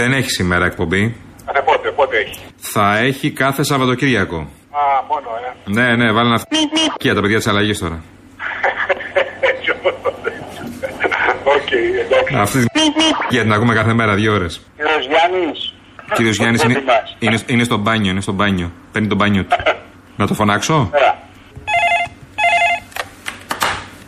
Δεν 0.00 0.10
έχει 0.18 0.30
σήμερα 0.38 0.64
εκπομπή. 0.70 1.02
Κάθε 1.46 1.60
πότε, 1.68 1.86
πότε 1.98 2.14
έχει. 2.22 2.36
Θα 2.74 2.86
έχει 3.08 3.26
κάθε 3.42 3.62
Σαββατοκύριακο. 3.70 4.38
Α, 4.78 4.82
μόνο, 5.08 5.28
ε. 5.46 5.70
Ναι, 5.76 5.96
ναι, 5.96 6.12
βάλει 6.12 6.30
να 6.30 6.38
Και 6.96 7.12
τα 7.14 7.20
παιδιά 7.20 7.36
της 7.36 7.46
αλλαγής 7.46 7.78
τώρα. 7.78 8.02
Οκ, 11.54 11.70
εντάξει. 12.04 12.34
Αυτή 12.36 12.58
τη 12.58 12.80
για 13.28 13.42
την 13.42 13.52
ακούμε 13.52 13.74
κάθε 13.74 13.92
μέρα 13.92 14.14
δύο 14.14 14.32
ώρες. 14.32 14.60
Κύριος 14.76 15.06
Γιάννης. 15.06 15.74
Κύριος 16.14 16.36
Γιάννης 16.36 16.62
είναι, 16.62 16.72
Δεν 16.72 16.82
θυμάσαι. 16.82 17.16
είναι, 17.18 17.38
είναι 17.46 17.64
στο 17.64 17.76
μπάνιο, 17.76 18.10
είναι 18.10 18.20
στο 18.20 18.32
μπάνιο. 18.32 18.72
Παίρνει 18.92 19.08
το 19.08 19.14
μπάνιο 19.14 19.42
του. 19.44 19.56
να 20.20 20.26
το 20.26 20.34
φωνάξω; 20.34 20.90
Ωραία. 20.94 21.18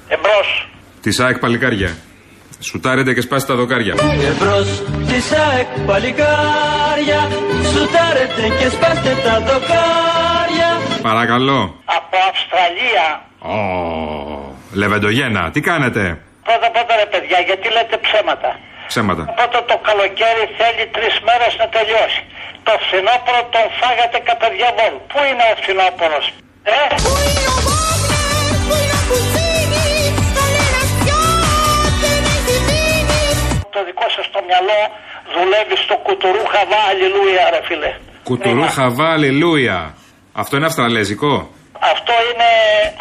Εμπρός. 0.08 0.68
Τη 1.00 1.22
ΑΕΚ 1.22 1.38
παλικάρια. 1.38 1.96
Σουτάρετε 2.60 3.14
και 3.14 3.20
σπάστε 3.20 3.52
τα 3.52 3.58
δοκάρια. 3.58 3.94
Και 3.94 4.32
μπρος 4.38 4.82
της 5.06 5.32
ΑΕΚ 5.32 5.66
παλικάρια 5.86 7.28
Σουτάρετε 7.72 8.42
και 8.58 8.68
σπάστε 8.68 9.16
τα 9.24 9.40
δοκάρια 9.40 10.39
Παρακαλώ. 11.02 11.60
Από 11.84 12.16
Αυστραλία. 12.30 13.06
Ω, 13.38 13.58
Λεβεντογένα, 14.72 15.50
τι 15.50 15.60
κάνετε; 15.60 16.02
Πρώτα 16.48 16.70
πρώτα 16.74 16.92
ρε 16.96 17.06
παιδιά, 17.12 17.38
γιατί 17.48 17.66
λέτε 17.76 17.96
ψέματα; 18.06 18.50
Ψέματα. 18.86 19.22
Οπότε 19.28 19.58
το 19.70 19.76
καλοκαίρι 19.88 20.44
θέλει 20.58 20.84
τρεις 20.96 21.14
μέρες 21.26 21.52
να 21.60 21.66
τελειώσει. 21.76 22.22
Το 22.66 22.72
φθινόπωρο 22.82 23.40
τον 23.54 23.66
φάγατε 23.80 24.18
κατά 24.28 24.46
διαβόλου. 24.56 25.00
Πού 25.10 25.18
είναι 25.28 25.44
ο 25.52 25.54
φθινόπωρος, 25.60 26.24
ε; 26.62 26.78
Το 33.74 33.80
δικό 33.84 34.06
σας 34.16 34.26
το 34.34 34.40
μυαλό 34.46 34.80
δουλεύει 35.34 35.76
στο 35.84 35.94
κουτουρού 36.06 36.44
χαβά, 36.54 36.80
αλληλούια, 36.90 37.44
ρε 37.52 37.60
φίλε. 37.66 37.92
Κουτουρού 38.22 38.66
χαβά, 38.76 39.08
αλληλούια. 39.12 39.94
Αυτό 40.32 40.56
είναι 40.56 40.66
αυστραλέζικο; 40.66 41.50
Αυτό 41.92 42.12
είναι 42.28 42.48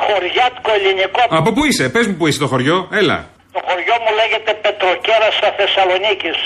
χωριάτικο 0.05 0.71
ελληνικό. 0.77 1.21
Από 1.29 1.51
πού 1.51 1.65
είσαι, 1.65 1.89
πες 1.89 2.07
μου 2.07 2.15
πού 2.17 2.27
είσαι 2.27 2.39
το 2.39 2.47
χωριό, 2.47 2.87
έλα. 2.91 3.17
Το 3.55 3.61
χωριό 3.67 3.95
μου 4.03 4.11
λέγεται 4.19 4.51
Πετροκέρασα 4.63 5.47
Θεσσαλονίκης. 5.59 6.37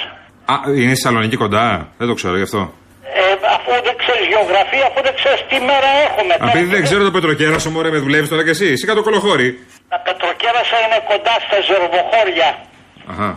Α, 0.54 0.56
είναι 0.68 0.94
στη 0.96 1.04
Θεσσαλονίκη 1.04 1.36
κοντά, 1.44 1.66
δεν 1.98 2.08
το 2.08 2.14
ξέρω 2.14 2.36
γι' 2.42 2.48
αυτό. 2.50 2.62
Ε, 3.22 3.22
αφού 3.56 3.72
δεν 3.88 3.96
ξέρεις 4.02 4.26
γεωγραφία, 4.32 4.86
αφού 4.90 5.00
δεν 5.08 5.16
ξέρεις 5.20 5.42
τι 5.50 5.58
μέρα 5.70 5.90
έχουμε. 6.06 6.34
Επειδή 6.48 6.68
δεν 6.76 6.84
ξέρω 6.88 7.02
το 7.10 7.12
Πετροκέρασο, 7.18 7.70
μωρέ, 7.76 7.90
με 7.96 8.00
δουλεύεις 8.06 8.30
τώρα 8.30 8.44
κι 8.44 8.54
εσύ. 8.56 8.68
Εσύ 8.76 8.86
κάτω 8.90 9.02
κολοχώρη. 9.08 9.48
Τα 9.94 10.00
Πετροκέρασα 10.06 10.78
είναι 10.86 11.00
κοντά 11.12 11.36
στα 11.46 11.58
Ζερβοχώρια. 11.68 12.50
Αχα. 13.12 13.30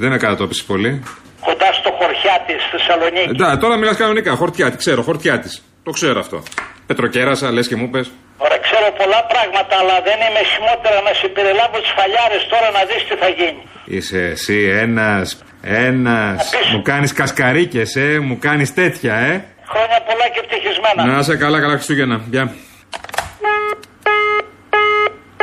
Δεν 0.00 0.10
με 0.10 0.18
κατατόπισε 0.24 0.62
πολύ. 0.72 0.92
Κοντά 1.40 1.68
στο 1.72 1.90
χωριά 1.98 2.34
της 2.46 2.60
Θεσσαλονίκη. 2.72 3.30
Εντάξει, 3.36 3.58
τώρα 3.58 3.76
μιλάς 3.76 3.96
κανονικά. 3.96 4.30
Χορτιάτη, 4.34 4.76
ξέρω, 4.76 5.02
χορτιάτη. 5.02 5.48
Το 5.86 5.90
ξέρω 5.90 6.18
αυτό. 6.20 6.42
Πετροκέρασα, 6.86 7.52
λες 7.52 7.68
και 7.68 7.76
μου 7.76 7.90
πες. 7.90 8.10
Ωραία, 8.38 8.58
ξέρω 8.66 8.86
πολλά 9.00 9.20
πράγματα, 9.32 9.74
αλλά 9.80 9.96
δεν 10.08 10.18
είμαι 10.26 10.42
χειμότερα 10.52 10.98
να 11.08 11.12
σε 11.20 11.26
περιλάβω 11.36 11.76
τις 11.82 11.92
φαλιάρες 11.96 12.42
τώρα 12.52 12.68
να 12.76 12.82
δεις 12.88 13.02
τι 13.08 13.14
θα 13.22 13.28
γίνει. 13.38 13.62
Είσαι 13.84 14.20
εσύ 14.34 14.58
ένας, 14.84 15.26
ένας. 15.62 16.50
Μου 16.72 16.82
κάνεις 16.82 17.12
κασκαρίκες, 17.12 17.96
ε, 17.96 18.18
μου 18.26 18.38
κάνεις 18.38 18.74
τέτοια, 18.74 19.14
ε. 19.30 19.44
Χρόνια 19.72 19.98
πολλά 20.08 20.26
και 20.32 20.40
ευτυχισμένα. 20.44 21.00
Να 21.12 21.18
είσαι 21.18 21.36
καλά, 21.36 21.60
καλά 21.60 21.74
Χριστούγεννα. 21.74 22.20
Γεια. 22.30 22.44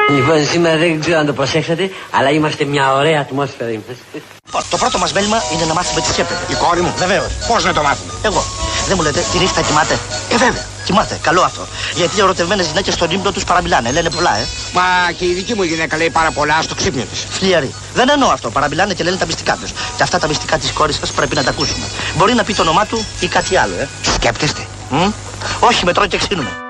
Λοιπόν, 0.09 0.45
σήμερα 0.45 0.77
δεν 0.77 0.99
ξέρω 0.99 1.17
αν 1.19 1.25
το 1.25 1.33
προσέξατε, 1.33 1.89
αλλά 2.11 2.29
είμαστε 2.29 2.63
μια 2.65 2.93
ωραία 2.93 3.19
ατμόσφαιρα. 3.19 3.69
είμαστε. 3.69 4.17
Λοιπόν, 4.45 4.61
το 4.69 4.77
πρώτο 4.77 4.97
μας 4.97 5.13
μέλημα 5.13 5.37
είναι 5.53 5.65
να 5.65 5.73
μάθουμε 5.73 6.01
τι 6.01 6.07
σκέπτεται. 6.13 6.43
Η 6.53 6.55
κόρη 6.63 6.81
μου. 6.81 6.93
Βεβαίως. 6.97 7.31
Πώς 7.47 7.63
να 7.63 7.73
το 7.73 7.81
μάθουμε; 7.81 8.11
Εγώ. 8.25 8.41
Δεν 8.87 8.95
μου 8.97 9.03
λέτε, 9.03 9.19
τη 9.31 9.37
νύχτα 9.37 9.61
κοιμάται. 9.61 9.93
Ε, 10.33 10.37
βέβαια. 10.45 10.70
Κοιμάται. 10.83 11.19
Καλό 11.21 11.41
αυτό. 11.41 11.67
Γιατί 11.95 12.17
οι 12.17 12.19
ερωτευμένες 12.21 12.67
γυναίκες 12.67 12.93
στον 12.93 13.09
ύπνο 13.11 13.31
τους 13.31 13.43
παραμιλάνε. 13.43 13.91
Λένε 13.91 14.09
πολλά, 14.09 14.37
ε. 14.37 14.47
Μα 14.73 15.11
και 15.17 15.25
η 15.25 15.33
δική 15.33 15.53
μου 15.55 15.63
γυναίκα 15.63 15.97
λέει 15.97 16.09
πάρα 16.09 16.31
πολλά 16.31 16.61
στο 16.61 16.75
ξύπνιο 16.75 17.05
της. 17.11 17.25
Φλιαρή. 17.29 17.73
Δεν 17.93 18.09
εννοώ 18.09 18.29
αυτό. 18.29 18.49
Παραμιλάνε 18.49 18.93
και 18.93 19.03
λένε 19.03 19.17
τα 19.17 19.25
μυστικά 19.25 19.57
τους. 19.61 19.71
Και 19.97 20.03
αυτά 20.03 20.19
τα 20.19 20.27
μυστικά 20.27 20.57
της 20.57 20.71
κόρης 20.71 20.95
σας 20.95 21.11
πρέπει 21.11 21.35
να 21.35 21.43
τα 21.43 21.49
ακούσουμε. 21.49 21.85
Μπορεί 22.17 22.33
να 22.33 22.43
πει 22.43 22.53
το 22.53 22.61
όνομά 22.61 22.85
του 22.85 23.05
ή 23.19 23.27
κάτι 23.27 23.57
άλλο, 23.57 23.73
ε. 23.79 23.87
Σκέπτεστε. 24.13 24.65
Μ; 24.89 25.11
Όχι, 25.59 25.85
με 25.85 25.93
τρώει 25.93 26.07
και 26.07 26.17
ξύνουμε. 26.17 26.60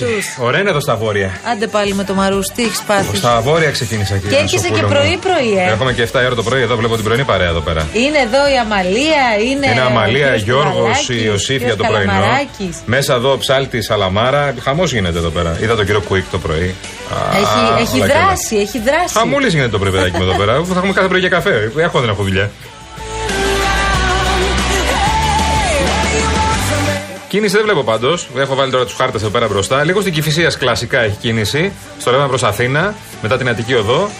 Μαρούσι. 0.00 0.16
τους. 0.16 0.44
Ωραία 0.46 0.60
είναι 0.60 0.70
εδώ 0.70 0.80
στα 0.80 0.96
βόρεια. 0.96 1.30
Άντε 1.52 1.66
πάλι 1.66 1.94
με 1.94 2.04
το 2.04 2.14
Μαρούσι, 2.14 2.52
τι 2.54 2.62
έχεις 2.62 2.82
πάθει; 2.86 3.16
Στα 3.16 3.40
βόρεια 3.40 3.70
ξεκίνησα 3.70 4.14
εκεί. 4.14 4.26
Και 4.28 4.36
έρχεσαι 4.36 4.68
και 4.68 4.80
πρωί-πρωί, 4.82 5.52
ε; 5.66 5.70
Έρχομαι 5.70 5.92
και 5.92 6.02
7 6.02 6.20
ώρα 6.26 6.34
το 6.34 6.42
πρωί, 6.42 6.62
εδώ 6.62 6.76
βλέπω 6.76 6.94
την 6.94 7.04
πρωινή 7.04 7.24
παρέα 7.24 7.48
εδώ 7.48 7.60
πέρα. 7.60 7.86
Είναι 7.92 8.18
εδώ 8.18 8.42
η 8.54 8.58
Αμαλία, 8.64 9.24
είναι. 9.50 9.66
Είναι 9.70 9.80
ο 9.80 9.84
Αμαλία, 9.84 10.26
κύριος 10.26 10.42
Γιώργος, 10.42 10.74
Κουβαλάκης, 10.74 11.08
η 11.08 11.20
Ιωσήφ 11.24 11.48
για 11.48 11.56
κύριος 11.58 11.76
το 11.76 11.84
πρωινό. 11.92 12.12
Καλαμαράκης. 12.12 12.76
Μέσα 12.86 13.14
εδώ 13.14 13.36
ψάλτη 13.38 13.82
Σαλαμάρα. 13.82 14.54
Χαμός 14.60 14.92
γίνεται 14.92 15.18
εδώ 15.18 15.28
πέρα. 15.28 15.56
Είδα 15.62 15.74
τον 15.76 15.84
κύριο 15.86 16.00
Κουίκ 16.00 16.24
το 16.30 16.38
πρωί. 16.38 16.74
Α, 17.14 17.36
Έχει, 17.36 17.82
έχει 17.82 17.96
όλα 18.00 18.06
καλά. 18.12 18.24
δράση, 18.26 18.56
έχει 18.56 18.78
δράση. 18.78 19.14
Χαμούλης 19.18 19.52
γίνεται 19.52 19.70
το 19.70 19.78
πρωί, 19.78 19.90
παιδάκι 19.92 20.16
μου 20.16 20.22
εδώ 20.22 20.36
πέρα. 20.36 20.52
Θα 20.72 20.78
έχουμε 20.78 20.92
κάθε 20.92 21.08
πρωί 21.08 21.20
για 21.20 21.28
καφέ. 21.28 21.72
Έχω 21.76 22.00
δεν 22.00 22.08
έχω 22.08 22.22
δουλειά. 22.22 22.50
Κίνηση 27.32 27.56
δεν 27.56 27.64
βλέπω 27.64 27.82
πάντως. 27.82 28.28
Έχω 28.36 28.54
βάλει 28.54 28.70
τώρα 28.70 28.84
τους 28.84 28.94
χάρτες 28.94 29.20
εδώ 29.22 29.30
πέρα 29.30 29.48
μπροστά. 29.48 29.84
Λίγο 29.84 30.00
στην 30.00 30.12
Κυφυσία 30.12 30.52
κλασικά 30.58 31.00
έχει 31.00 31.16
κίνηση. 31.20 31.72
Στο 31.98 32.10
ρεύμα 32.10 32.26
προς 32.26 32.42
Αθήνα, 32.42 32.94
μετά 33.22 33.36
την 33.36 33.48
Αττική 33.48 33.74
Οδό. 33.74 34.10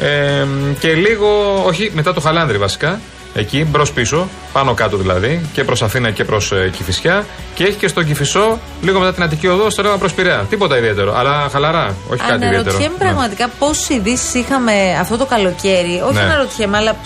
Ε, 0.00 0.46
και 0.78 0.92
λίγο, 0.94 1.62
όχι, 1.66 1.90
μετά 1.94 2.14
το 2.14 2.20
Χαλάνδρη 2.20 2.58
βασικά. 2.58 3.00
Εκεί, 3.34 3.64
μπρος 3.70 3.92
πίσω, 3.92 4.28
πάνω 4.52 4.74
κάτω 4.74 4.96
δηλαδή, 4.96 5.40
και 5.52 5.64
προς 5.64 5.82
Αθήνα 5.82 6.10
και 6.10 6.24
προς 6.24 6.52
ε, 6.52 6.70
Κυφυσιά. 6.76 7.26
Και 7.54 7.64
έχει 7.64 7.76
και 7.76 7.88
στον 7.88 8.06
Κυφισό, 8.06 8.58
λίγο 8.82 8.98
μετά 8.98 9.12
την 9.12 9.22
Αττική 9.22 9.46
Οδό, 9.48 9.70
στο 9.70 9.82
ρεύμα 9.82 9.96
προς 9.98 10.12
Πειραιά. 10.12 10.46
Τίποτα 10.48 10.76
ιδιαίτερο, 10.78 11.14
αλλά 11.16 11.48
χαλαρά, 11.52 11.94
όχι 12.10 12.20
κάτι 12.20 12.34
ιδιαίτερο. 12.34 12.60
Αναρωτιέμαι 12.60 12.94
Ναι. 12.98 13.04
πραγματικά 13.04 13.48
πόσε 13.58 13.94
ειδήσεις 13.94 14.34
είχαμε 14.34 14.72
αυτό 15.00 15.16
το 15.16 15.26
καλοκαίρι. 15.26 16.02
Όχι 16.04 16.14
Ναι. 16.14 16.20
αναρωτιέμαι, 16.20 16.76
αλλά 16.76 16.96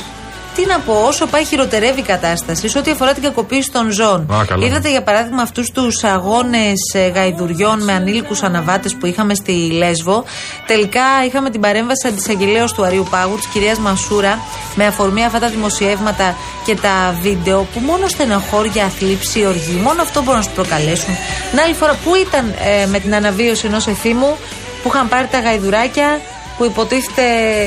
τι 0.55 0.67
να 0.67 0.79
πω, 0.79 1.05
όσο 1.07 1.27
πάει 1.27 1.45
χειροτερεύει 1.45 2.01
η 2.01 2.03
κατάσταση 2.03 2.69
σε 2.69 2.79
ό,τι 2.79 2.91
αφορά 2.91 3.13
την 3.13 3.23
κακοποίηση 3.23 3.71
των 3.71 3.91
ζώων. 3.91 4.31
Α, 4.33 4.45
καλά. 4.47 4.67
Είδατε 4.67 4.91
για 4.91 5.03
παράδειγμα 5.03 5.43
αυτούς 5.43 5.71
τους 5.71 6.05
αγώνες 6.05 6.79
γαϊδουριών 7.15 7.85
με 7.85 7.93
ανήλικους 7.93 8.43
αναβάτες 8.43 8.95
που 8.95 9.07
είχαμε 9.07 9.35
στη 9.35 9.53
Λέσβο. 9.53 10.25
Τελικά 10.67 11.03
είχαμε 11.27 11.51
την 11.51 11.61
παρέμβαση 11.61 12.09
αντισαγγελέως 12.09 12.73
του 12.73 12.85
Αρίου 12.85 13.07
Πάγου, 13.11 13.37
της 13.37 13.47
κυρίας 13.47 13.79
Μασούρα, 13.79 14.39
με 14.75 14.87
αφορμή 14.87 15.25
αυτά 15.25 15.39
τα 15.39 15.49
δημοσιεύματα 15.49 16.37
και 16.65 16.75
τα 16.75 17.19
βίντεο 17.23 17.67
που 17.75 17.81
μόνο 17.81 18.09
στενοχώρια, 18.09 18.89
θλίψη, 18.89 19.47
οργή, 19.47 19.81
μόνο 19.83 20.03
αυτό 20.03 20.23
μπορούν 20.23 20.37
να 20.37 20.43
σου 20.43 20.55
προκαλέσουν. 20.55 21.15
Την 21.51 21.61
άλλη 21.61 21.75
φορά 21.75 21.99
που 22.05 22.15
ήταν 22.15 22.55
ε, 22.83 22.87
με 22.87 22.99
την 22.99 23.15
αναβίωση 23.15 23.67
ενός 23.67 23.87
εθήμου 23.87 24.37
που 24.83 24.91
είχαν 24.95 25.09
πάρει 25.09 25.27
τα 25.27 25.39
γαϊδουράκια 25.41 26.21
που 26.57 26.65
υποτίθεται 26.65 27.23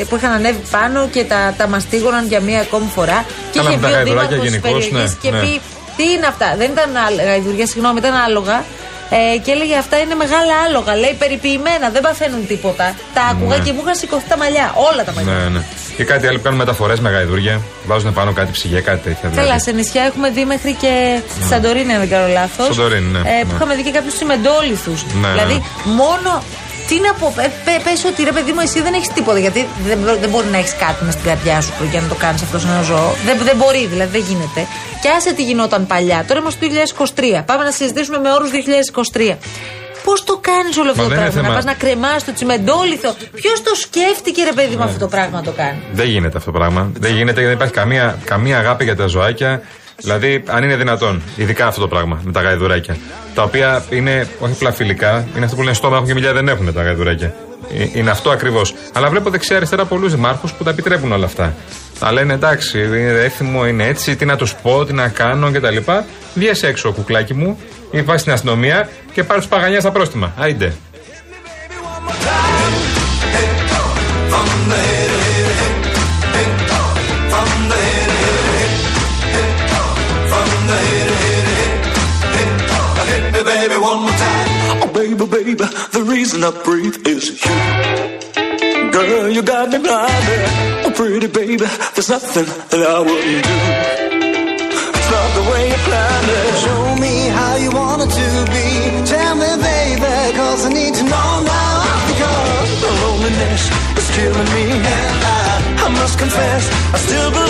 που 0.09 0.15
είχαν 0.15 0.31
ανέβει 0.31 0.61
πάνω 0.71 1.07
και 1.07 1.23
τα, 1.23 1.53
τα 1.57 1.67
μαστίγωναν 1.67 2.27
για 2.27 2.39
μία 2.39 2.59
ακόμη 2.59 2.89
φορά. 2.95 3.25
Και 3.51 3.57
Καλά, 3.59 3.69
είχε 3.69 3.79
με 3.79 3.81
τα 3.81 3.87
βγει 3.87 3.93
ο 3.93 3.95
γαϊδουράκια 3.95 4.37
δήμαρχος 4.37 4.43
της 4.43 4.49
γενικώς, 4.49 4.87
περιοχής 4.89 5.11
ναι, 5.13 5.17
και 5.21 5.31
ναι. 5.31 5.39
πει 5.39 5.61
τι 5.97 6.03
είναι 6.13 6.25
αυτά. 6.33 6.47
Δεν 6.57 6.69
ήταν 6.71 6.89
άλογα, 7.07 7.23
γαϊδουριά, 7.23 7.65
συγγνώμη, 7.67 7.97
ήταν 8.03 8.13
άλογα. 8.27 8.63
Ε, 9.09 9.37
και 9.43 9.51
έλεγε 9.51 9.75
αυτά 9.77 9.97
είναι 10.03 10.15
μεγάλα 10.23 10.53
άλογα. 10.67 10.95
Λέει 10.95 11.15
περιποιημένα, 11.23 11.85
δεν 11.95 12.01
παθαίνουν 12.01 12.47
τίποτα. 12.47 12.85
Τα 13.13 13.21
άκουγα 13.31 13.57
Ναι. 13.57 13.63
και 13.65 13.71
μου 13.73 13.81
είχαν 13.83 13.95
σηκωθεί 13.95 14.27
τα 14.29 14.37
μαλλιά. 14.37 14.67
Όλα 14.91 15.03
τα 15.03 15.11
μαλλιά. 15.15 15.33
Ναι, 15.33 15.49
ναι. 15.55 15.61
Και 15.97 16.03
κάτι 16.03 16.27
άλλο 16.27 16.37
που 16.37 16.43
κάνουν 16.43 16.59
μεταφορές 16.59 16.99
με 16.99 17.09
γαϊδούρια. 17.09 17.61
Βάζουν 17.85 18.13
πάνω 18.13 18.31
κάτι 18.33 18.51
ψυγεία, 18.51 18.81
κάτι 18.81 19.01
τέτοια. 19.03 19.29
δηλαδή. 19.29 19.47
Καλά, 19.47 19.59
σε 19.59 19.71
νησιά 19.71 20.03
έχουμε 20.03 20.29
δει 20.29 20.45
μέχρι 20.45 20.73
και 20.73 20.93
στη 21.33 21.43
Σαντορίνη, 21.49 21.93
αν 21.93 21.99
δεν 21.99 22.09
κάνω 22.09 22.27
λάθος. 22.27 22.65
Σαντορίνη, 22.75 23.09
ναι, 23.11 23.19
Ε, 23.19 23.23
που 23.41 23.47
ναι. 23.47 23.53
είχαμε 23.55 23.75
δει 23.75 23.83
και 23.83 23.91
κάποιους 23.91 24.13
τσιμεντόλιθου. 24.13 24.91
Ναι, 25.21 25.27
δηλαδή, 25.33 25.53
ναι. 25.53 25.91
μόνο. 26.01 26.31
Τι 26.87 26.95
να 27.05 27.13
πω, 27.19 27.27
ε, 27.41 27.47
πε, 27.65 27.73
πες 27.83 28.03
ότι 28.05 28.23
ρε 28.23 28.31
παιδί 28.31 28.51
μου, 28.51 28.59
εσύ 28.67 28.81
δεν 28.81 28.93
έχεις 28.93 29.07
τίποτα. 29.07 29.39
Γιατί 29.39 29.67
δεν, 29.87 29.97
μπο- 29.97 30.17
δεν 30.23 30.29
μπορεί 30.29 30.47
να 30.47 30.57
έχεις 30.57 30.75
κάτι 30.83 31.03
μες 31.05 31.13
στην 31.13 31.25
καρδιά 31.25 31.61
σου 31.61 31.71
για 31.91 32.01
να 32.01 32.07
το 32.07 32.15
κάνεις 32.15 32.41
αυτό 32.41 32.59
σε 32.59 32.67
ένα 32.67 32.81
ζώο. 32.81 33.11
Δεν, 33.25 33.37
δεν 33.43 33.55
μπορεί, 33.55 33.85
δηλαδή 33.93 34.11
δεν 34.17 34.23
γίνεται. 34.29 34.61
Και 35.01 35.09
άσε 35.17 35.33
τι 35.33 35.43
γινόταν 35.43 35.87
παλιά. 35.87 36.23
Τώρα 36.27 36.39
είμαστε 36.39 36.59
το 36.67 36.71
2023. 37.15 37.43
Πάμε 37.45 37.63
να 37.63 37.71
συζητήσουμε 37.71 38.17
με 38.19 38.31
όρους 38.31 38.49
2023. 38.51 39.37
Πώς 40.03 40.23
το 40.23 40.37
κάνεις 40.41 40.77
όλο 40.77 40.89
αυτό 40.91 41.01
Μα 41.03 41.07
το 41.09 41.15
δεν 41.15 41.23
είναι 41.23 41.31
πράγμα, 41.31 41.41
να 41.41 41.47
θέμα. 41.47 41.55
πας 41.55 41.65
να 41.65 41.73
κρεμάς 41.73 42.23
το 42.25 42.33
τσιμεντόλιθο; 42.33 43.15
Ποιος 43.33 43.61
το 43.63 43.75
σκέφτηκε, 43.75 44.43
ρε 44.43 44.53
παιδί 44.53 44.75
μου, 44.75 44.83
Ναι. 44.83 44.83
αυτό 44.89 44.99
το 44.99 45.07
πράγμα 45.07 45.37
να 45.37 45.43
το 45.43 45.51
κάνει; 45.51 45.77
Δεν 45.91 46.07
γίνεται 46.07 46.37
αυτό 46.37 46.51
το 46.51 46.57
πράγμα. 46.57 46.91
Δεν 46.99 47.11
γίνεται 47.11 47.31
γιατί 47.39 47.43
δεν 47.45 47.51
υπάρχει 47.53 47.73
καμία, 47.73 48.17
καμία 48.25 48.57
αγάπη 48.57 48.83
για 48.83 48.95
τα 48.95 49.05
ζωάκια. 49.07 49.61
Δηλαδή, 49.97 50.43
αν 50.47 50.63
είναι 50.63 50.75
δυνατόν, 50.75 51.21
ειδικά 51.35 51.67
αυτό 51.67 51.81
το 51.81 51.87
πράγμα 51.87 52.21
με 52.23 52.31
τα 52.31 52.41
γαϊδουράκια. 52.41 52.97
Τα 53.35 53.43
οποία 53.43 53.83
είναι 53.89 54.27
όχι 54.39 54.53
απλά 54.53 54.71
φιλικά, 54.71 55.27
είναι 55.35 55.45
αυτό 55.45 55.55
που 55.55 55.61
λένε 55.63 55.75
στόμα 55.75 55.95
έχουν 55.95 56.07
και 56.07 56.13
μιλιά 56.13 56.33
δεν 56.33 56.47
έχουν 56.47 56.73
τα 56.73 56.83
γαϊδουράκια. 56.83 57.35
Ε, 57.77 57.85
Είναι 57.93 58.09
αυτό 58.09 58.29
ακριβώς. 58.29 58.73
Αλλά 58.93 59.09
βλέπω 59.09 59.29
δεξιά-αριστερά 59.29 59.85
πολλούς 59.85 60.13
δημάρχους 60.13 60.51
που 60.53 60.63
τα 60.63 60.69
επιτρέπουν 60.69 61.11
όλα 61.11 61.25
αυτά. 61.25 61.53
Τα 61.99 62.11
λένε 62.11 62.33
εντάξει, 62.33 62.79
είναι 62.83 63.09
έθιμο, 63.23 63.67
είναι 63.67 63.87
έτσι, 63.87 64.15
τι 64.15 64.25
να 64.25 64.35
τους 64.35 64.55
πω, 64.55 64.85
τι 64.85 64.93
να 64.93 65.07
κάνω 65.07 65.51
κτλ. 65.51 65.77
Βγες 66.33 66.63
έξω, 66.63 66.91
κουκλάκι 66.91 67.33
μου, 67.33 67.59
ή 67.91 68.01
πάει 68.01 68.17
στην 68.17 68.31
αστυνομία 68.31 68.89
και 69.13 69.23
πάρει 69.23 69.39
τους 69.39 69.49
παγανιάς 69.49 69.81
στα 69.81 69.91
πρόστιμα. 69.91 70.33
Άιντε. 70.37 70.73
Reason 86.27 86.43
I 86.43 86.51
breathe 86.63 87.07
is 87.07 87.23
you. 87.29 88.91
Girl, 88.91 89.29
you 89.29 89.41
got 89.41 89.69
me 89.71 89.77
blinded. 89.77 90.41
Oh, 90.85 90.91
pretty 90.93 91.27
baby, 91.27 91.65
there's 91.95 92.09
nothing 92.09 92.47
that 92.71 92.83
I 92.95 92.99
wouldn't 92.99 93.43
do. 93.47 93.57
It's 94.97 95.09
not 95.15 95.29
the 95.37 95.43
way 95.51 95.63
you 95.71 95.79
planned 95.87 96.29
it. 96.37 96.53
Show 96.65 96.83
me 97.05 97.15
how 97.37 97.55
you 97.63 97.71
want 97.71 98.01
it 98.05 98.11
to 98.19 98.27
be. 98.55 98.67
Tell 99.07 99.35
me, 99.39 99.51
baby, 99.71 100.15
cause 100.35 100.65
I 100.65 100.69
need 100.79 100.93
to 100.99 101.03
know 101.03 101.31
now. 101.47 101.95
Because 102.11 102.71
the 102.83 102.91
loneliness 103.03 103.63
is 103.99 104.07
killing 104.15 104.49
me. 104.55 104.65
And 104.83 105.19
I, 105.23 105.85
I 105.85 105.89
must 105.95 106.19
confess, 106.19 106.63
I 106.93 106.97
still 107.07 107.31
believe. 107.31 107.46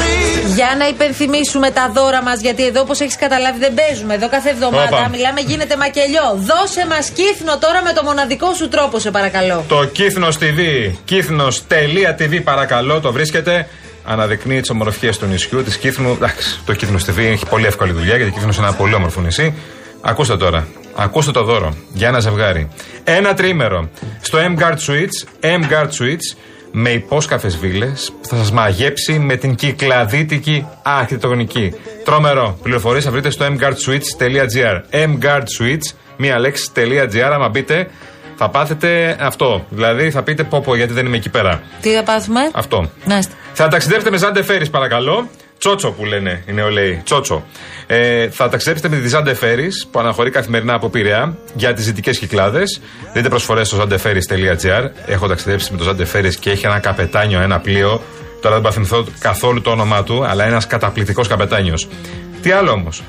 Για 0.57 0.75
να 0.77 0.87
υπενθυμίσουμε 0.87 1.71
τα 1.71 1.91
δώρα 1.93 2.21
μας, 2.23 2.41
γιατί 2.41 2.65
εδώ, 2.65 2.81
όπως 2.81 2.99
έχεις 2.99 3.15
καταλάβει, 3.15 3.59
δεν 3.59 3.73
παίζουμε. 3.73 4.13
Εδώ 4.13 4.29
κάθε 4.29 4.49
εβδομάδα 4.49 4.97
Όπα. 4.97 5.09
μιλάμε, 5.09 5.39
γίνεται 5.41 5.75
μακελιό. 5.77 6.27
Δώσε 6.49 6.85
μας 6.89 7.09
κύθνο 7.09 7.57
τώρα 7.57 7.81
με 7.83 7.91
το 7.93 8.03
μοναδικό 8.03 8.53
σου 8.53 8.67
τρόπο, 8.67 8.99
σε 8.99 9.11
παρακαλώ. 9.11 9.63
Το 9.67 9.85
Κύθνο 9.85 10.27
TV. 10.27 10.91
Κύθνο.tv 11.05 12.41
παρακαλώ, 12.43 12.99
το 12.99 13.11
βρίσκεται. 13.11 13.67
Αναδεικνύει 14.05 14.59
τις 14.59 14.69
ομορφιές 14.69 15.17
του 15.17 15.25
νησιού, 15.25 15.63
της 15.63 15.77
Κύθνου. 15.77 16.11
Εντάξει, 16.11 16.59
το 16.65 16.73
Κύθνο 16.73 16.97
TV 17.07 17.17
έχει 17.17 17.45
πολύ 17.45 17.65
εύκολη 17.65 17.91
δουλειά 17.91 18.15
γιατί 18.15 18.31
Κύθνο 18.31 18.51
είναι 18.57 18.67
ένα 18.67 18.75
πολύ 18.75 18.93
όμορφο 18.93 19.21
νησί. 19.21 19.53
Ακούστε 20.01 20.37
τώρα. 20.37 20.67
Ακούστε 20.95 21.31
το 21.31 21.43
δώρο 21.43 21.75
για 21.93 22.07
ένα 22.07 22.19
ζευγάρι. 22.19 22.69
Ένα 23.03 23.33
τρίμερο 23.33 23.89
στο 24.21 24.37
M 24.41 24.61
Guard 24.61 24.77
Suites. 24.87 25.17
M 25.41 25.61
Guard 25.71 25.89
Suites 25.99 26.27
με 26.71 26.89
υπόσκαφες 26.89 27.57
βίλες 27.57 28.11
που 28.21 28.27
θα 28.27 28.35
σας 28.35 28.51
μαγέψει 28.51 29.19
με 29.19 29.35
την 29.35 29.55
κυκλαδίτικη 29.55 30.67
αρχιτεκτονική. 30.83 31.73
Τρομερό. 32.03 32.57
Πληροφορίες 32.63 33.03
θα 33.03 33.11
βρείτε 33.11 33.29
στο 33.29 33.45
mguardsuites.gr. 33.45 34.81
mguard 34.91 35.43
Suites, 35.59 35.95
μία 36.17 36.39
λέξη.gr. 36.39 37.31
Άμα 37.33 37.49
μπείτε, 37.49 37.89
θα 38.35 38.49
πάθετε 38.49 39.17
αυτό. 39.19 39.65
Δηλαδή 39.69 40.11
θα 40.11 40.23
πείτε 40.23 40.43
πω 40.43 40.61
πω 40.61 40.75
γιατί 40.75 40.93
δεν 40.93 41.05
είμαι 41.05 41.17
εκεί 41.17 41.29
πέρα. 41.29 41.61
Τι 41.81 41.93
θα 41.93 42.03
πάθουμε; 42.03 42.39
Αυτό. 42.53 42.89
Να 43.05 43.17
είστε. 43.17 43.33
Θα 43.53 43.67
ταξιδέψετε 43.67 44.11
με 44.11 44.17
Ζάντε 44.17 44.43
Φέρι, 44.43 44.69
παρακαλώ. 44.69 45.29
Τσότσο 45.67 45.91
που 45.91 46.05
λένε 46.05 46.43
οι 46.47 46.51
νεολαίοι. 46.51 47.01
Τσότσο. 47.03 47.43
Ε, 47.87 48.29
θα 48.29 48.49
ταξιδέψετε 48.49 48.95
με 48.95 49.01
τη 49.01 49.07
Ζάντε 49.07 49.33
Φέρις 49.33 49.87
που 49.91 49.99
αναχωρεί 49.99 50.29
καθημερινά 50.29 50.73
από 50.73 50.89
Πειραιά 50.89 51.37
για 51.53 51.73
τις 51.73 51.85
δυτικέ 51.85 52.11
κυκλάδες. 52.11 52.81
Δείτε 53.13 53.29
προσφορές 53.29 53.67
στο 53.67 53.77
zandeferis.gr. 53.81 54.89
Έχω 55.05 55.27
ταξιδέψει 55.27 55.71
με 55.71 55.77
το 55.77 55.83
Ζάντε 55.83 56.05
Φέρις 56.05 56.37
και 56.37 56.49
έχει 56.49 56.65
ένα 56.65 56.79
καπετάνιο, 56.79 57.41
ένα 57.41 57.59
πλοίο. 57.59 58.01
Τώρα 58.41 58.55
δεν 58.55 58.63
θα 58.63 58.71
θυμηθώ 58.71 59.05
καθόλου 59.19 59.61
το 59.61 59.69
όνομά 59.69 60.03
του, 60.03 60.25
αλλά 60.25 60.45
ένας 60.45 60.67
καταπληκτικός 60.67 61.27
καπετάνιος. 61.27 61.87
Τι 62.41 62.51
άλλο 62.51 62.71
όμως; 62.71 63.03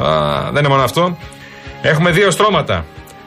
Δεν 0.53 0.59
είναι 0.59 0.69
μόνο 0.69 0.83
αυτό. 0.83 1.19
Έχουμε 1.83 2.11
δύο 2.11 2.31
στρώματα. 2.31 2.85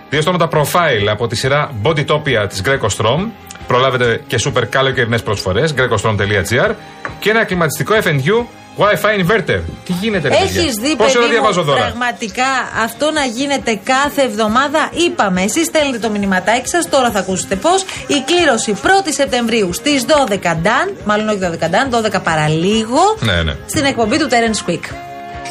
Δύο 0.09 0.21
στρώματα 0.21 0.49
profile 0.51 1.07
από 1.09 1.27
τη 1.27 1.35
σειρά 1.35 1.71
Bodytopia 1.83 2.45
της 2.49 2.61
Greco 2.65 2.87
Strom. 2.97 3.27
Προλάβετε 3.67 4.21
και 4.27 4.37
super 4.43 4.63
καλοκαιρινές 4.69 5.23
προσφορές. 5.23 5.73
grecostrom.gr 5.77 6.71
και 7.19 7.29
ένα 7.29 7.43
κλιματιστικό 7.43 7.95
FNU 8.03 8.45
Wi-Fi 8.77 9.19
inverter. 9.25 9.59
Τι 9.85 9.93
γίνεται, 10.01 10.27
ρε 10.27 10.35
παιδιά; 10.35 10.61
Έχεις 10.61 10.73
δει, 10.75 10.95
Πόση 10.95 11.17
ώρα 11.17 11.25
παιδί 11.25 11.31
διαβάζω 11.31 11.59
μου, 11.59 11.65
δώρα. 11.65 11.79
πραγματικά 11.81 12.45
αυτό 12.83 13.11
να 13.11 13.25
γίνεται 13.25 13.79
κάθε 13.83 14.21
εβδομάδα; 14.21 14.89
Είπαμε, 14.93 15.41
εσείς 15.41 15.65
στέλνετε 15.65 15.97
το 15.99 16.09
μηνυματάκι 16.09 16.67
σας, 16.69 16.89
τώρα 16.89 17.11
θα 17.11 17.19
ακούσετε 17.19 17.55
πώς. 17.55 17.81
Η 18.07 18.21
κλήρωση 18.25 18.75
1η 18.83 19.09
Σεπτεμβρίου 19.13 19.73
στις 19.73 20.05
12 20.05 20.55
Νταν, 20.61 20.95
μάλλον 21.05 21.29
όχι 21.29 21.39
12 21.41 21.67
Νταν, 21.69 21.89
12 21.89 22.19
παραλίγο, 22.23 23.17
Ναι, 23.19 23.41
ναι. 23.43 23.53
στην 23.65 23.85
εκπομπή 23.85 24.17
του 24.17 24.27
Terence 24.29 24.69
Quick. 24.69 25.10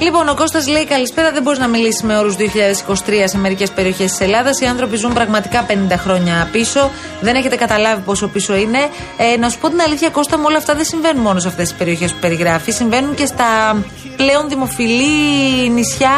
Λοιπόν, 0.00 0.28
ο 0.28 0.34
Κώστας 0.34 0.68
λέει 0.68 0.86
καλησπέρα. 0.86 1.32
Δεν 1.32 1.42
μπορείς 1.42 1.58
να 1.58 1.68
μιλήσεις 1.68 2.02
με 2.02 2.18
όρους 2.18 2.36
2023 2.36 3.24
σε 3.24 3.38
μερικές 3.38 3.70
περιοχές 3.70 4.10
της 4.10 4.20
Ελλάδας. 4.20 4.60
Οι 4.60 4.66
άνθρωποι 4.66 4.96
ζουν 4.96 5.12
πραγματικά 5.12 5.66
50 5.66 5.96
χρόνια 5.96 6.48
πίσω. 6.52 6.90
Δεν 7.20 7.34
έχετε 7.34 7.56
καταλάβει 7.56 8.02
πόσο 8.02 8.28
πίσω 8.28 8.56
είναι. 8.56 8.78
Ε, 9.16 9.36
να 9.36 9.48
σου 9.48 9.58
πω 9.58 9.68
την 9.68 9.80
αλήθεια, 9.80 10.10
Κώστα, 10.10 10.38
μου 10.38 10.44
όλα 10.46 10.56
αυτά 10.56 10.74
δεν 10.74 10.84
συμβαίνουν 10.84 11.22
μόνο 11.22 11.38
σε 11.40 11.48
αυτές 11.48 11.68
τις 11.68 11.78
περιοχές 11.78 12.12
που 12.12 12.18
περιγράφεις. 12.20 12.74
Συμβαίνουν 12.74 13.14
και 13.14 13.26
στα 13.26 13.76
πλέον 14.16 14.48
δημοφιλή 14.48 15.70
νησιά 15.70 16.10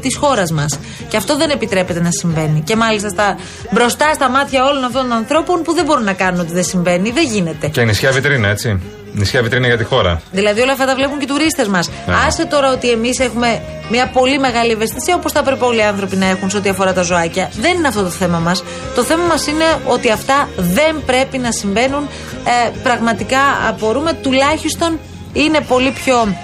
της 0.00 0.16
χώρας 0.16 0.52
μας. 0.52 0.78
Και 1.08 1.16
αυτό 1.16 1.36
δεν 1.36 1.50
επιτρέπεται 1.50 2.00
να 2.00 2.10
συμβαίνει. 2.10 2.60
Και 2.60 2.76
μάλιστα 2.76 3.08
στα, 3.08 3.38
μπροστά 3.70 4.12
στα 4.14 4.30
μάτια 4.30 4.64
όλων 4.64 4.84
αυτών 4.84 5.02
των 5.02 5.12
ανθρώπων 5.12 5.62
που 5.62 5.72
δεν 5.72 5.84
μπορούν 5.84 6.04
να 6.04 6.12
κάνουν 6.12 6.40
ότι 6.40 6.52
δεν 6.52 6.64
συμβαίνει. 6.64 7.10
Δεν 7.10 7.24
γίνεται. 7.24 7.68
Και 7.68 7.84
νησιά 7.84 8.10
βιτρίνα, 8.10 8.48
έτσι. 8.48 8.80
Νησιά 9.14 9.42
βιτρίνα 9.42 9.66
για 9.66 9.76
τη 9.76 9.84
χώρα. 9.84 10.20
Δηλαδή 10.32 10.60
όλα 10.60 10.72
αυτά 10.72 10.86
τα 10.86 10.94
βλέπουν 10.94 11.18
και 11.18 11.24
οι 11.24 11.26
τουρίστες 11.26 11.68
μας. 11.68 11.88
Ναι. 12.06 12.14
Άσε 12.26 12.46
τώρα 12.46 12.72
ότι 12.72 12.90
εμείς 12.90 13.18
έχουμε 13.18 13.62
μια 13.90 14.06
πολύ 14.08 14.38
μεγάλη 14.38 14.72
ευαισθησία 14.72 15.14
όπως 15.14 15.32
θα 15.32 15.38
έπρεπε 15.38 15.64
όλοι 15.64 15.78
οι 15.78 15.82
άνθρωποι 15.82 16.16
να 16.16 16.26
έχουν 16.26 16.50
σε 16.50 16.56
ό,τι 16.56 16.68
αφορά 16.68 16.92
τα 16.92 17.02
ζωάκια. 17.02 17.50
Δεν 17.60 17.76
είναι 17.76 17.88
αυτό 17.88 18.02
το 18.02 18.08
θέμα 18.08 18.38
μας. 18.38 18.64
Το 18.94 19.04
θέμα 19.04 19.24
μας 19.24 19.46
είναι 19.46 19.64
ότι 19.86 20.10
αυτά 20.10 20.48
δεν 20.56 21.02
πρέπει 21.06 21.38
να 21.38 21.52
συμβαίνουν. 21.52 22.08
Ε, 22.66 22.70
πραγματικά 22.82 23.40
απορούμε. 23.68 24.12
Τουλάχιστον 24.12 24.98
είναι 25.32 25.60
πολύ 25.60 25.90
πιο 25.90 26.34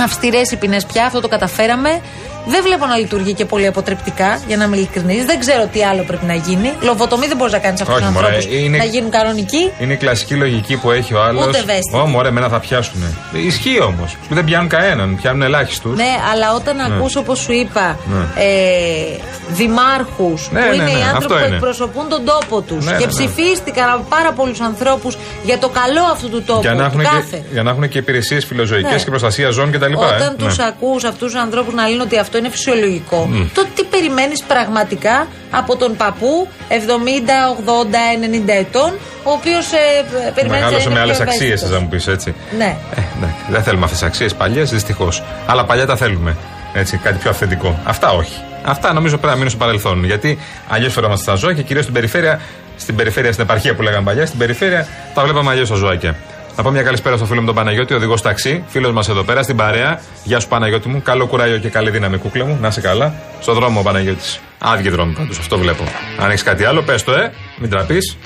αυστηρές 0.00 0.50
οι 0.50 0.56
ποινές 0.56 0.84
πια. 0.84 1.04
Αυτό 1.04 1.20
το 1.20 1.28
καταφέραμε. 1.28 2.00
Δεν 2.46 2.62
βλέπω 2.62 2.86
να 2.86 2.96
λειτουργεί 2.96 3.32
και 3.34 3.44
πολύ 3.44 3.66
αποτρεπτικά, 3.66 4.40
για 4.46 4.56
να 4.56 4.64
είμαι 4.64 4.76
ειλικρινής. 4.76 5.24
Δεν 5.24 5.38
ξέρω 5.38 5.66
τι 5.72 5.84
άλλο 5.84 6.02
πρέπει 6.02 6.24
να 6.24 6.34
γίνει. 6.34 6.72
Λοβοτομή 6.80 7.26
δεν 7.26 7.36
μπορείς 7.36 7.52
να 7.52 7.58
κάνεις 7.58 7.80
αυτού 7.80 7.92
του 7.94 8.00
Όχι, 8.02 8.12
μωρέ, 8.12 8.26
ανθρώπους 8.26 8.58
είναι- 8.58 8.78
να 8.78 8.84
γίνουν 8.84 9.10
κανονικοί. 9.10 9.70
Είναι 9.78 9.92
η 9.92 9.96
κλασική 9.96 10.34
λογική 10.34 10.76
που 10.76 10.90
έχει 10.90 11.14
ο 11.14 11.22
άλλος. 11.22 11.46
Ούτε 11.46 11.58
ευαίσθητη. 11.58 11.96
Ω, 11.96 12.06
μωρέ, 12.06 12.28
εμένα 12.28 12.48
θα 12.48 12.58
πιάσουν. 12.60 13.02
Ισχύει 13.32 13.80
όμως. 13.82 14.16
Δεν 14.28 14.44
πιάνουν 14.44 14.68
κανέναν, 14.68 15.16
πιάνουν 15.22 15.42
ελάχιστους. 15.42 15.96
Ναι, 15.96 16.12
αλλά 16.32 16.54
όταν 16.54 16.76
Ναι. 16.76 16.82
ακούς 16.82 17.16
όπως 17.16 17.38
σου 17.38 17.52
είπα 17.52 17.98
Ναι. 18.06 18.42
ε, 18.42 19.16
δημάρχους 19.48 20.48
Ναι, 20.52 20.60
που 20.60 20.68
ναι, 20.68 20.74
είναι 20.74 20.84
ναι, 20.84 20.90
οι 20.90 21.02
άνθρωποι 21.02 21.16
αυτό 21.24 21.34
που 21.34 21.44
είναι. 21.46 21.54
εκπροσωπούν 21.54 22.08
τον 22.08 22.24
τόπο 22.24 22.60
τους 22.60 22.84
Ναι, 22.84 22.90
και 22.90 22.96
ναι, 22.98 23.04
ναι. 23.04 23.10
ψηφίστηκαν 23.12 23.88
από 23.90 24.04
πάρα 24.08 24.32
πολλούς 24.32 24.60
ανθρώπους 24.60 25.16
για 25.44 25.58
το 25.58 25.68
καλό 25.68 26.02
αυτού 26.12 26.28
του 26.30 26.42
τόπου. 26.42 26.60
Για 26.60 26.74
να, 26.74 26.76
του 26.76 26.84
έχουν 27.00 27.02
κάθε. 27.02 27.36
και, 27.36 27.52
για 27.52 27.62
να 27.62 27.70
έχουν 27.70 27.88
και 27.88 27.98
υπηρεσίες 27.98 28.44
φιλοζωικές 28.44 28.90
Ναι. 28.92 28.98
και 29.04 29.10
προστασίας 29.10 29.54
ζώων 29.54 29.70
κτλ. 29.72 29.92
Όταν 29.94 30.32
ε. 30.32 30.34
τους 30.38 30.56
Ναι. 30.58 30.64
ακούς 30.66 31.04
αυτούς 31.04 31.32
τους 31.32 31.40
ανθρώπους 31.40 31.74
να 31.74 31.88
λένε 31.88 32.02
ότι 32.02 32.18
αυτό 32.30 32.42
είναι 32.42 32.50
φυσιολογικό, 32.56 33.26
Μμ. 33.30 33.46
τότε 33.54 33.68
τι 33.74 33.84
περιμένεις 33.84 34.42
πραγματικά 34.42 35.26
από 35.50 35.76
τον 35.76 35.96
παππού 35.96 36.48
70, 36.68 36.74
80, 36.74 38.18
90 38.20 38.48
ετών, 38.58 38.90
ο 39.22 39.30
οποίος 39.30 39.72
ε, 39.72 40.30
περιμένει 40.34 40.60
Μεγάλωσε 40.62 40.84
να 40.84 40.88
με 40.88 40.90
είναι 40.90 41.00
άλλες 41.00 41.16
πιο 41.16 41.24
αξίες, 41.24 41.42
ευαίσθητος. 41.46 41.74
θα 41.76 41.80
μου 41.82 41.88
πεις 41.88 42.06
έτσι. 42.06 42.34
Ναι. 42.58 42.76
Ε, 42.94 43.00
εντάξει, 43.16 43.36
δεν 43.50 43.62
θέλουμε 43.62 43.84
αυτές 43.84 43.98
τις 43.98 44.08
αξίες 44.08 44.34
παλιές, 44.34 44.70
δυστυχώς. 44.70 45.22
Αλλά 45.46 45.64
παλιά 45.64 45.86
τα 45.86 45.96
θέλουμε. 45.96 46.36
Έτσι, 46.74 46.96
κάτι 46.96 47.18
πιο 47.18 47.30
αυθεντικό. 47.30 47.78
Αυτά 47.84 48.10
όχι. 48.10 48.40
Αυτά 48.64 48.92
νομίζω 48.92 49.14
πρέπει 49.16 49.26
να 49.32 49.34
μείνουν 49.34 49.50
στο 49.50 49.58
παρελθόν. 49.58 50.04
Γιατί 50.04 50.38
αλλιώς 50.68 50.92
φερόμαστε 50.92 51.22
στα 51.22 51.34
ζώα 51.34 51.54
και 51.54 51.62
κυρίως 51.62 51.84
στην 51.84 51.94
περιφέρεια, 51.94 52.40
στην 52.76 52.96
περιφέρεια, 52.96 53.32
στην 53.32 53.44
επαρχία 53.44 53.74
που 53.74 53.82
λέγαμε 53.82 54.04
παλιά, 54.04 54.26
στην 54.26 54.38
περιφέρεια 54.38 54.86
τα 55.14 55.22
βλέπαμε 55.24 55.50
αλλιώς 55.50 55.68
τα 55.68 55.74
ζωάκια. 55.74 56.16
Να 56.56 56.62
πω 56.62 56.70
μια 56.70 56.82
καλησπέρα 56.82 57.16
στο 57.16 57.26
φίλο 57.26 57.40
μου 57.40 57.46
τον 57.46 57.54
Παναγιώτη, 57.54 57.94
οδηγό 57.94 58.14
ταξί, 58.14 58.64
φίλος 58.68 58.92
μας 58.92 59.08
εδώ 59.08 59.22
πέρα 59.22 59.42
στην 59.42 59.56
παρέα. 59.56 60.00
Γεια 60.24 60.40
σου 60.40 60.48
Παναγιώτη 60.48 60.88
μου, 60.88 61.02
καλό 61.02 61.26
κουράγιο 61.26 61.58
και 61.58 61.68
καλή 61.68 61.90
δύναμη, 61.90 62.16
κούκλα 62.18 62.44
μου. 62.44 62.58
Να 62.60 62.68
είσαι 62.68 62.80
καλά. 62.80 63.14
Στο 63.40 63.54
δρόμο 63.54 63.80
ο 63.80 63.82
Παναγιώτης. 63.82 64.40
Άδειοι 64.58 64.90
δρόμοι 64.90 65.12
πάντως, 65.12 65.38
αυτό 65.38 65.58
βλέπω. 65.58 65.84
Αν 66.18 66.28
έχεις 66.28 66.42
κάτι 66.42 66.64
άλλο, 66.64 66.82
πες 66.82 67.04
το, 67.04 67.12
ε, 67.12 67.32
μην 67.58 67.70
τραπείς. 67.70 68.16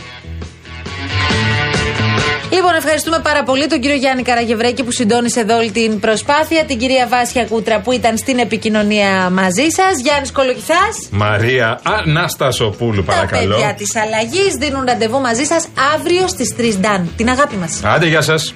Λοιπόν, 2.54 2.74
ευχαριστούμε 2.74 3.18
πάρα 3.18 3.42
πολύ 3.42 3.66
τον 3.66 3.80
κύριο 3.80 3.96
Γιάννη 3.96 4.22
Καραγευρέκη 4.22 4.82
που 4.84 4.92
συντόνισε 4.92 5.40
εδώ 5.40 5.56
όλη 5.56 5.70
την 5.70 6.00
προσπάθεια, 6.00 6.64
την 6.64 6.78
κυρία 6.78 7.06
Βάσια 7.06 7.44
Κούτρα 7.44 7.80
που 7.80 7.92
ήταν 7.92 8.16
στην 8.16 8.38
επικοινωνία 8.38 9.30
μαζί 9.30 9.68
σας, 9.68 10.00
Γιάννης 10.02 10.32
Κολοκυθάς. 10.32 10.94
Μαρία 11.10 11.80
Αναστασοπούλου, 11.82 13.04
Τα 13.04 13.12
παρακαλώ. 13.12 13.54
παιδιά 13.54 13.74
της 13.74 13.96
αλλαγής 13.96 14.52
δίνουν 14.58 14.84
ραντεβού 14.84 15.20
μαζί 15.20 15.44
σας 15.44 15.66
αύριο 15.94 16.28
στις 16.28 16.54
3 16.56 16.76
Ντάν. 16.80 17.08
Την 17.16 17.28
αγάπη 17.28 17.56
μας. 17.56 17.80
Άντε, 17.84 18.06
γεια 18.06 18.20
σας. 18.22 18.54